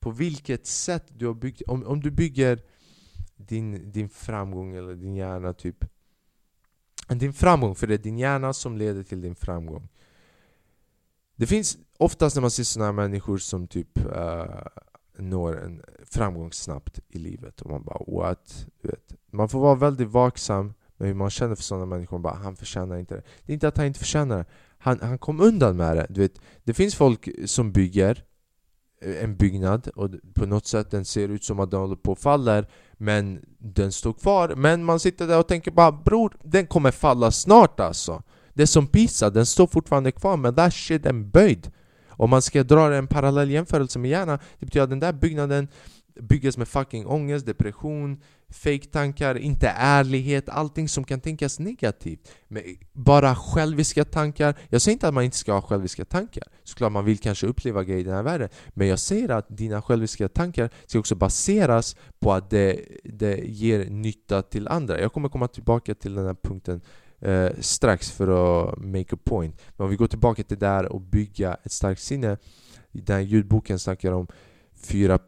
[0.04, 2.62] på vilket sätt du har byggt Om, om du bygger
[3.36, 5.84] din, din framgång eller din hjärna typ
[7.08, 9.88] Din framgång, för det är din hjärna som leder till din framgång
[11.36, 14.66] Det finns oftast när man ser sådana här människor som typ uh,
[15.18, 18.66] når en framgång snabbt i livet och man bara what?
[18.82, 19.14] Du vet.
[19.30, 22.16] Man får vara väldigt vaksam med hur man känner för sådana människor.
[22.16, 23.22] Man bara, han förtjänar inte det.
[23.42, 24.44] Det är inte att han inte förtjänar det.
[24.78, 26.06] Han, han kom undan med det.
[26.10, 28.24] Du vet, det finns folk som bygger
[29.04, 32.12] Eh, en byggnad och på något sätt den ser ut som att den håller på
[32.12, 34.54] att falla men den står kvar.
[34.56, 38.22] Men man sitter där och tänker bara bror, den kommer falla snart alltså.
[38.54, 41.70] Det är som Pisa, den står fortfarande kvar men där shit den böjd.
[42.08, 45.68] Om man ska dra en parallell jämförelse med hjärnan, det betyder att den där byggnaden
[46.20, 48.20] byggdes med fucking ångest, depression,
[48.54, 52.28] fake-tankar, inte ärlighet, allting som kan tänkas negativt.
[52.48, 52.62] Men
[52.92, 54.54] bara själviska tankar.
[54.68, 56.44] Jag säger inte att man inte ska ha själviska tankar.
[56.64, 58.48] Såklart man vill kanske uppleva grejer i den här världen.
[58.68, 63.90] Men jag säger att dina själviska tankar ska också baseras på att det, det ger
[63.90, 65.00] nytta till andra.
[65.00, 66.80] Jag kommer komma tillbaka till den här punkten
[67.20, 69.60] eh, strax för att make a point.
[69.76, 72.38] Men om vi går tillbaka till det där och bygga ett starkt sinne.
[72.92, 74.26] Den här ljudboken snackar om
[74.84, 75.18] fyra,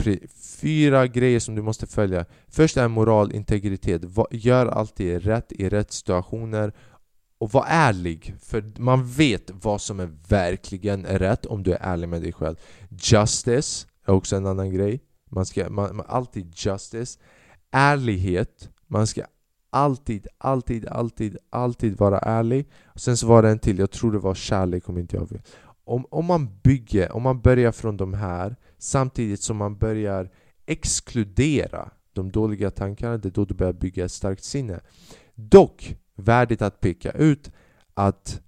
[0.60, 2.24] fyra grejer som du måste följa.
[2.48, 4.02] Först är moral, integritet.
[4.30, 6.72] Gör alltid rätt i rätt situationer
[7.38, 12.08] och var ärlig, för man vet vad som är verkligen rätt om du är ärlig
[12.08, 12.56] med dig själv.
[12.88, 15.00] Justice är också en annan grej.
[15.30, 17.18] Man ska man, man, alltid justice.
[17.70, 18.70] Ärlighet.
[18.86, 19.22] Man ska
[19.70, 22.68] alltid, alltid, alltid, alltid vara ärlig.
[22.84, 25.30] Och sen så var det en till, jag tror det var kärlek om inte jag
[25.30, 25.42] vill.
[25.84, 30.30] Om, om man bygger, om man börjar från de här samtidigt som man börjar
[30.66, 34.80] exkludera de dåliga tankarna, det är då du börjar bygga ett starkt sinne.
[35.34, 37.50] Dock, värdigt att peka ut
[37.94, 38.40] att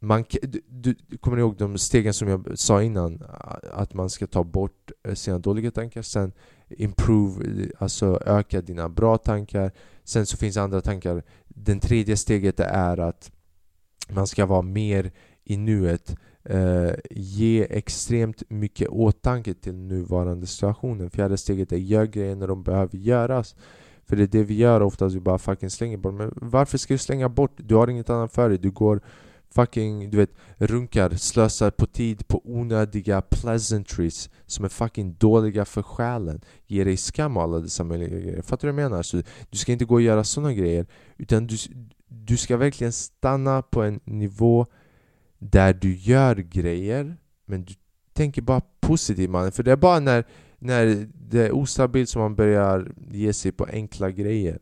[0.00, 3.22] man, du, du, kommer ni ihåg de stegen som jag sa innan?
[3.72, 6.32] Att man ska ta bort eh, sina dåliga tankar, sen
[6.68, 9.72] improve, eh, alltså öka dina bra tankar.
[10.04, 11.22] Sen så finns andra tankar.
[11.48, 13.32] Den tredje steget är att
[14.08, 15.12] man ska vara mer
[15.44, 21.10] i nuet eh, ge extremt mycket åtanke till nuvarande situationen.
[21.10, 23.56] Fjärde steget är gör grejer när de behöver göras.
[24.06, 26.94] För det är det vi gör oftast, vi bara fucking slänger bort Men varför ska
[26.94, 27.52] du slänga bort?
[27.56, 29.00] Du har inget annat för dig, du går
[29.54, 35.82] fucking, du vet, runkar, slösar på tid på onödiga pleasantries som är fucking dåliga för
[35.82, 36.40] själen.
[36.66, 38.42] Ger dig skam och alla dessa möjliga grejer.
[38.42, 39.02] Fattar du vad jag menar?
[39.02, 41.56] Så du ska inte gå och göra sådana grejer, utan du,
[42.08, 44.66] du ska verkligen stanna på en nivå
[45.40, 47.74] där du gör grejer men du
[48.12, 49.52] tänker bara positivt mannen.
[49.52, 50.24] För det är bara när,
[50.58, 54.58] när det är ostabilt som man börjar ge sig på enkla grejer.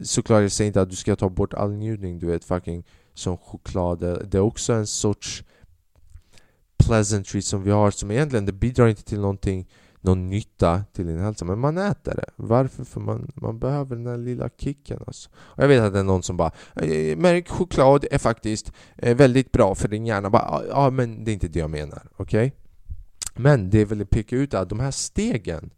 [0.00, 3.36] Såklart jag säger inte att du ska ta bort all njutning, du vet fucking som
[3.36, 3.98] choklad.
[4.30, 5.44] Det är också en sorts
[6.76, 9.68] pleasantry som vi har som egentligen det bidrar inte till någonting
[10.02, 12.30] någon nytta till din hälsa, men man äter det.
[12.36, 12.84] Varför?
[12.84, 15.30] För man, man behöver den där lilla kicken alltså.
[15.34, 18.72] Och jag vet att det är någon som bara eh, eh, Märk choklad är faktiskt
[18.96, 20.30] eh, väldigt bra för din hjärna.
[20.30, 22.08] Bara, ja, men det är inte det jag menar.
[22.16, 22.46] Okej?
[22.46, 22.50] Okay?
[23.34, 25.70] Men det jag att peka ut är att de här stegen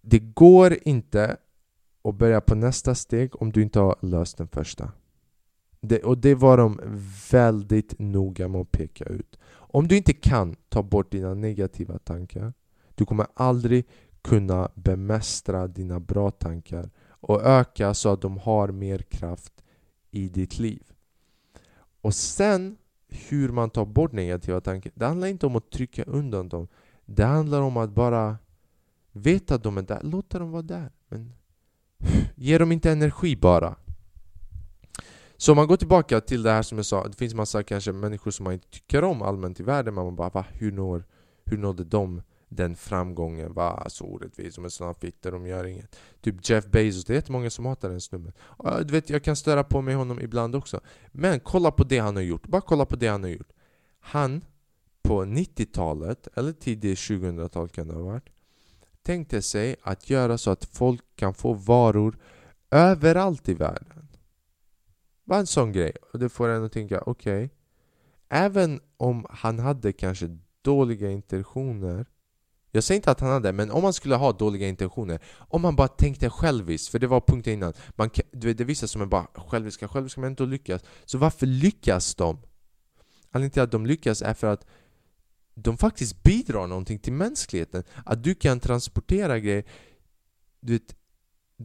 [0.00, 1.36] Det går inte
[2.04, 4.92] att börja på nästa steg om du inte har löst den första.
[5.80, 6.80] Det, och det var de
[7.30, 9.38] väldigt noga med att peka ut.
[9.52, 12.52] Om du inte kan ta bort dina negativa tankar
[13.00, 13.86] du kommer aldrig
[14.22, 19.52] kunna bemästra dina bra tankar och öka så att de har mer kraft
[20.10, 20.82] i ditt liv.
[22.00, 22.76] Och sen
[23.08, 26.68] hur man tar bort negativa tankar, det handlar inte om att trycka undan dem.
[27.04, 28.38] Det handlar om att bara
[29.12, 30.92] veta att de är där, låta dem vara där.
[31.08, 31.32] Men
[32.34, 33.76] ge dem inte energi bara.
[35.36, 37.92] Så om man går tillbaka till det här som jag sa, det finns massa kanske
[37.92, 41.04] människor som man inte tycker om allmänt i världen, men man bara va, hur, når,
[41.44, 44.54] hur nådde de den framgången var så orättvis.
[44.54, 45.96] De är såna fitter, de gör inget.
[46.20, 48.32] Typ Jeff Bezos, det är jättemånga som hatar den snubben.
[48.40, 50.80] Och du vet, jag kan störa på mig honom ibland också.
[51.12, 52.46] Men kolla på det han har gjort.
[52.46, 53.52] Bara kolla på det han har gjort.
[54.00, 54.44] Han,
[55.02, 58.28] på 90-talet, eller tidigt 2000-tal kan det ha varit,
[59.02, 62.18] tänkte sig att göra så att folk kan få varor
[62.70, 64.08] överallt i världen.
[65.24, 65.92] Bara en sån grej.
[66.12, 67.44] Och det får en att tänka, okej.
[67.44, 67.48] Okay.
[68.28, 72.06] Även om han hade kanske dåliga intentioner
[72.70, 75.76] jag säger inte att han hade, men om man skulle ha dåliga intentioner Om man
[75.76, 79.02] bara tänkte själviskt, för det var punkten innan man, du vet, Det är vissa som
[79.02, 80.82] är bara själviska, själviska men inte lyckas.
[81.04, 82.38] Så varför lyckas de?
[83.30, 84.66] Anledningen till att de lyckas är för att
[85.54, 87.84] de faktiskt bidrar någonting till mänskligheten.
[88.04, 89.64] Att du kan transportera grejer
[90.60, 90.96] du vet,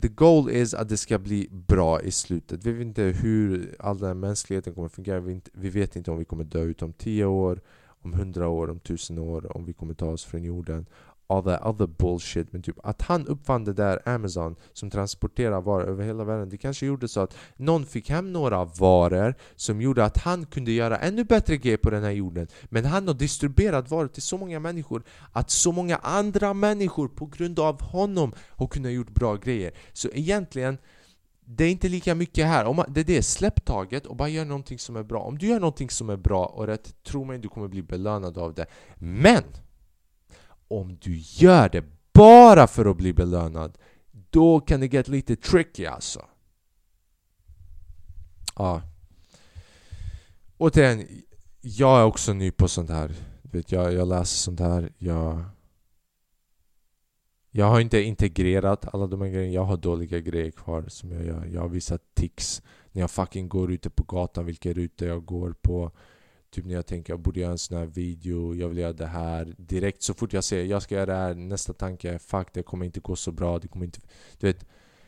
[0.02, 2.66] The goal is att det ska bli bra i slutet.
[2.66, 6.18] Vi vet inte hur all den här mänskligheten kommer fungera vi, vi vet inte om
[6.18, 7.62] vi kommer dö ut om 10 år
[8.06, 10.86] om hundra år, om tusen år, om vi kommer ta oss från jorden.
[11.28, 12.54] all that other bullshit.
[12.54, 16.58] Men typ att han uppfann det där Amazon som transporterar varor över hela världen Det
[16.58, 20.98] kanske gjorde så att någon fick hem några varor som gjorde att han kunde göra
[20.98, 22.48] ännu bättre grejer på den här jorden.
[22.66, 27.26] Men han har distribuerat varor till så många människor att så många andra människor på
[27.26, 29.72] grund av honom har kunnat gjort bra grejer.
[29.94, 30.78] Så egentligen
[31.46, 32.66] det är inte lika mycket här.
[32.66, 35.20] Om man, det är det, släpp taget och bara gör någonting som är bra.
[35.20, 38.38] Om du gör någonting som är bra och rätt, tro mig, du kommer bli belönad
[38.38, 38.66] av det.
[38.96, 39.44] Men!
[40.68, 41.84] Om du gör det
[42.14, 43.78] bara för att bli belönad,
[44.30, 46.26] då kan det get lite tricky alltså.
[48.56, 48.82] Ja.
[50.58, 51.08] Återigen,
[51.62, 53.16] jag är också ny på sånt här.
[53.42, 55.46] Vet, jag, jag läser sånt här, jag
[57.58, 61.26] jag har inte integrerat alla de här grejerna, jag har dåliga grejer kvar som jag
[61.26, 61.46] gör.
[61.54, 65.56] Jag har vissa tics när jag fucking går ute på gatan, vilka rutor jag går
[65.62, 65.92] på.
[66.50, 69.06] Typ när jag tänker jag borde göra en sån här video, jag vill göra det
[69.06, 69.56] här.
[69.58, 72.64] Direkt så fort jag ser jag ska göra det här, nästa tanke är fuck det
[72.64, 74.00] kommer inte gå så bra, det kommer inte...
[74.40, 74.66] Du vet,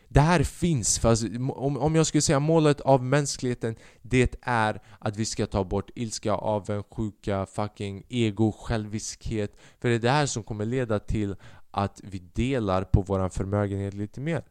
[0.10, 4.82] det här finns, fast alltså, om, om jag skulle säga målet av mänskligheten Det är
[5.00, 10.26] att vi ska ta bort ilska, avundsjuka, fucking ego, själviskhet För det är det här
[10.26, 11.36] som kommer leda till
[11.78, 14.44] att vi delar på vår förmögenhet lite mer.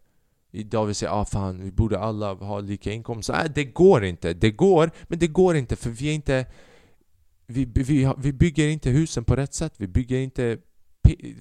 [0.51, 3.31] Idag vi säger ah fan, vi borde alla ha lika inkomst.
[3.33, 4.35] Nej, det går inte.
[4.35, 6.47] Det går, men det går inte för vi är inte...
[7.47, 9.75] Vi, vi, vi bygger inte husen på rätt sätt.
[9.77, 10.59] Vi bygger inte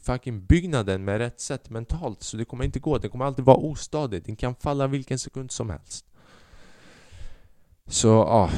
[0.02, 2.24] fucking byggnaden med rätt sätt mentalt.
[2.24, 2.98] Så det kommer inte gå.
[2.98, 4.26] Det kommer alltid vara ostadigt.
[4.26, 6.06] Den kan falla vilken sekund som helst.
[7.88, 8.50] Så ja,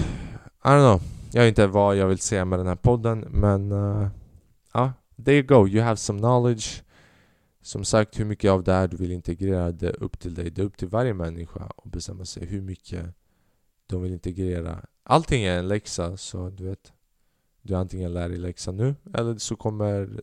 [0.61, 1.01] ah, I don't know.
[1.31, 4.07] Jag vet inte vad jag vill säga med den här podden men eh,
[4.73, 5.67] ja, uh, there you go.
[5.67, 6.86] You have some knowledge.
[7.67, 10.49] Som sagt, hur mycket av det här du vill integrera, det är upp till dig.
[10.49, 13.05] Det är upp till varje människa att bestämma sig hur mycket
[13.87, 14.85] de vill integrera.
[15.03, 16.93] Allting är en läxa, så du vet.
[17.61, 20.21] Du antingen lär dig läxan nu, eller så kommer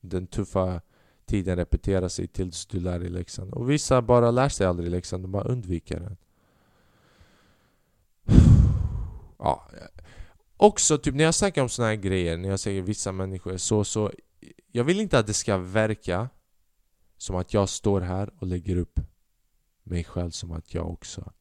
[0.00, 0.80] den tuffa
[1.26, 3.52] tiden repetera sig tills du lär dig läxan.
[3.52, 6.16] Och vissa bara lär sig aldrig läxan, de bara undviker den.
[9.38, 9.70] Ja.
[10.56, 13.84] Också typ när jag snackar om såna här grejer, när jag säger vissa människor så,
[13.84, 14.12] så
[14.72, 16.28] jag vill inte att det ska verka
[17.18, 19.00] som att jag står här och lägger upp
[19.82, 21.32] mig själv som att jag också...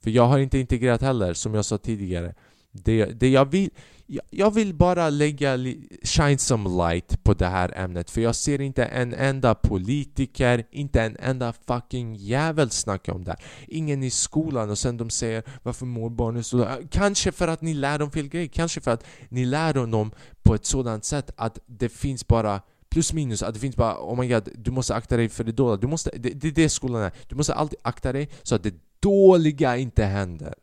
[0.00, 2.34] För jag har inte integrerat heller, som jag sa tidigare.
[2.72, 3.70] Det, det jag, vill,
[4.06, 5.58] jag, jag vill bara lägga
[6.02, 11.02] shine some light på det här ämnet för jag ser inte en enda politiker, inte
[11.02, 13.44] en enda fucking jävel snacka om det här.
[13.68, 17.74] Ingen i skolan och sen de säger varför mår barnen så Kanske för att ni
[17.74, 20.10] lär dem fel grejer, kanske för att ni lär dem
[20.42, 22.60] på ett sådant sätt att det finns bara
[22.94, 25.52] plus minus att det finns bara oh my god, du måste akta dig för det
[25.52, 25.76] dåliga.
[25.76, 27.12] Du måste, det, det är det skolan är.
[27.28, 30.54] Du måste alltid akta dig så att det dåliga inte händer.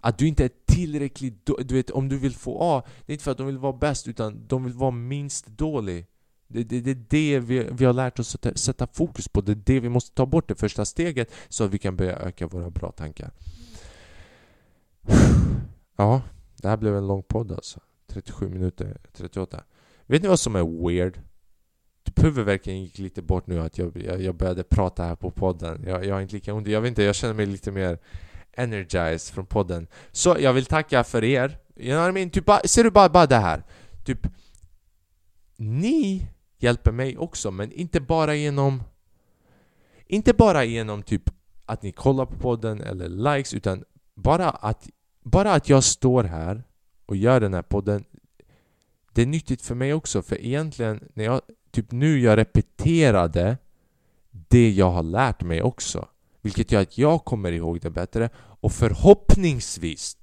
[0.00, 3.14] Att du inte är tillräckligt dålig Du vet, om du vill få A, det är
[3.14, 6.06] inte för att de vill vara bäst utan de vill vara minst dålig.
[6.48, 9.40] Det, det, det är det vi, vi har lärt oss att sätta fokus på.
[9.40, 12.16] Det är det vi måste ta bort, det första steget, så att vi kan börja
[12.16, 13.30] öka våra bra tankar.
[15.96, 16.22] Ja,
[16.56, 17.80] det här blev en lång podd alltså.
[18.06, 19.64] 37 minuter, 38.
[20.06, 21.20] Vet ni vad som är weird?
[22.14, 25.84] Typ huvudvärken gick lite bort nu att jag, jag, jag började prata här på podden.
[25.86, 26.66] Jag, jag har inte lika ont.
[26.66, 27.98] Jag vet inte, jag känner mig lite mer
[28.52, 29.86] energized från podden.
[30.12, 31.58] Så jag vill tacka för er.
[31.76, 32.30] You know I mean?
[32.30, 33.62] Typ, ser du bara, bara det här?
[34.04, 34.26] Typ,
[35.56, 36.26] ni
[36.58, 38.82] hjälper mig också, men inte bara genom...
[40.06, 41.22] Inte bara genom typ
[41.66, 43.84] att ni kollar på podden eller likes, utan
[44.14, 44.88] bara att,
[45.22, 46.62] bara att jag står här
[47.06, 48.04] och gör den här podden
[49.14, 51.40] det är nyttigt för mig också för egentligen när jag
[51.72, 53.58] typ nu jag repeterade
[54.30, 56.08] det jag har lärt mig också.
[56.40, 60.16] Vilket gör att jag kommer ihåg det bättre och förhoppningsvis,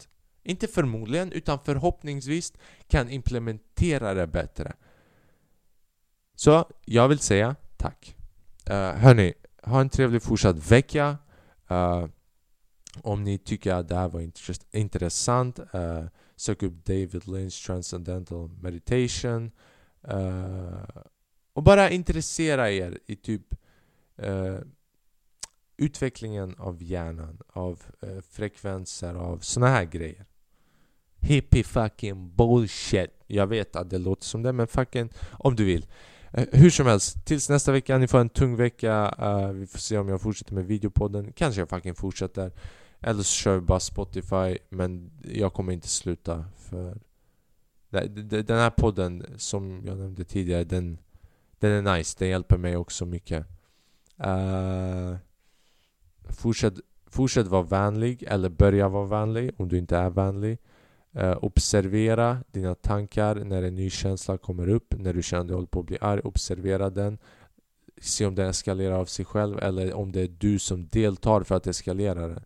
[0.43, 2.54] inte förmodligen utan förhoppningsvis
[2.88, 4.74] kan implementera det bättre.
[6.36, 8.16] Så jag vill säga tack.
[8.70, 9.34] Uh, hörni,
[9.64, 11.18] ha en trevlig fortsatt vecka.
[11.72, 12.06] Uh,
[13.02, 14.32] om ni tycker att det här var
[14.72, 19.52] intressant, uh, sök upp David Lynch Transcendental Meditation.
[20.14, 20.84] Uh,
[21.60, 23.55] och bara intressera er i typ
[24.24, 24.60] uh,
[25.78, 30.26] utvecklingen av hjärnan, av uh, frekvenser, av såna här grejer.
[31.22, 33.12] Hippie fucking bullshit.
[33.28, 35.86] Jag vet att det låter som det, men fucking om du vill.
[36.38, 39.16] Uh, hur som helst, tills nästa vecka, ni får en tung vecka.
[39.22, 41.34] Uh, vi får se om jag fortsätter med videopodden.
[41.34, 42.51] Kanske jag fucking fortsätter.
[43.01, 46.99] Eller så kör vi bara Spotify, men jag kommer inte sluta för
[47.89, 50.97] den här podden som jag nämnde tidigare, den,
[51.60, 52.16] den är nice.
[52.20, 53.45] Den hjälper mig också mycket.
[54.26, 55.16] Uh,
[56.30, 56.74] fortsätt,
[57.07, 60.57] fortsätt vara vänlig, eller börja vara vänlig om du inte är vänlig.
[61.16, 65.53] Uh, observera dina tankar när en ny känsla kommer upp, när du känner att du
[65.53, 66.22] håller på att bli arg.
[66.24, 67.18] Observera den.
[68.01, 71.55] Se om den eskalerar av sig själv eller om det är du som deltar för
[71.55, 72.43] att eskalera den.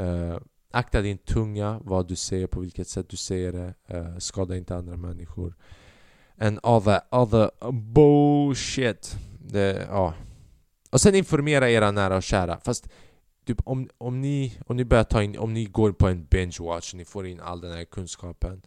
[0.00, 0.38] Uh,
[0.70, 3.96] akta din tunga, vad du säger, på vilket sätt du säger det.
[3.96, 5.54] Uh, skada inte andra människor.
[6.38, 9.16] And all that other bullshit.
[9.38, 10.14] Det, ja.
[10.90, 12.60] Och sen informera era nära och kära.
[12.60, 12.88] Fast
[13.44, 16.56] typ om, om, ni, om ni börjar ta in, om ni går på en binge
[16.60, 18.62] watch och ni får in all den här kunskapen.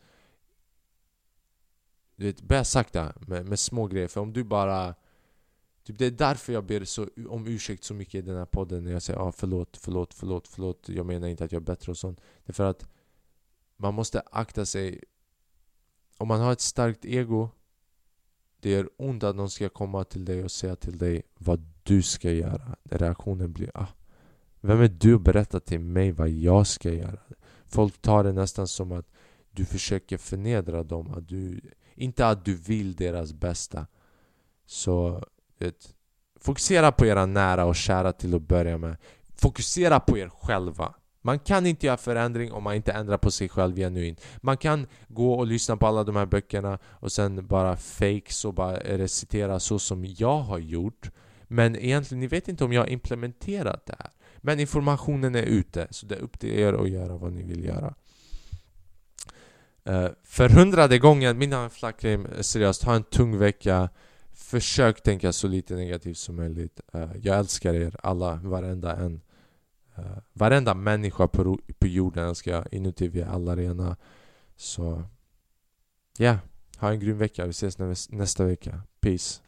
[2.16, 4.08] Du vet, börja sakta med, med små grejer.
[4.08, 4.96] För om du bara
[5.84, 8.84] Typ det är därför jag ber så, om ursäkt så mycket i den här podden
[8.84, 11.92] när jag säger ah, förlåt, förlåt, förlåt, förlåt Jag menar inte att jag är bättre
[11.92, 12.88] och sånt Det är för att
[13.78, 15.04] man måste akta sig
[16.18, 17.50] Om man har ett starkt ego
[18.62, 22.02] det gör ont att någon ska komma till dig och säga till dig vad du
[22.02, 23.88] ska göra Reaktionen blir ah,
[24.62, 27.20] Vem är du att berätta till mig vad jag ska göra?
[27.68, 29.12] Folk tar det nästan som att
[29.52, 31.62] du försöker förnedra dem att du,
[31.96, 33.88] Inte att du vill deras bästa
[34.66, 35.26] Så
[35.62, 35.96] Vet,
[36.40, 38.98] fokusera på era nära och kära till att börja med.
[39.36, 40.94] Fokusera på er själva.
[41.22, 44.22] Man kan inte göra förändring om man inte ändrar på sig själv genuint.
[44.42, 48.54] Man kan gå och lyssna på alla de här böckerna och sen bara fake och
[48.54, 51.12] bara recitera så som jag har gjort.
[51.48, 54.10] Men egentligen, ni vet inte om jag har implementerat det här.
[54.38, 57.66] Men informationen är ute, så det är upp till er att göra vad ni vill
[57.66, 57.94] göra.
[59.84, 63.90] Eh, uh, för hundrade gången, mina flackrim, seriöst, ha en tung vecka.
[64.34, 66.82] Försök tänka så lite negativt som möjligt.
[66.96, 69.22] Uh, jag älskar er alla, varenda en.
[69.98, 73.08] Uh, varenda människa på, på jorden älskar jag inuti.
[73.08, 73.98] Vi är alla rena.
[74.56, 75.04] Så
[76.18, 76.38] ja, yeah.
[76.78, 77.46] ha en grym vecka.
[77.46, 77.78] Vi ses
[78.10, 78.82] nästa vecka.
[79.00, 79.40] Peace.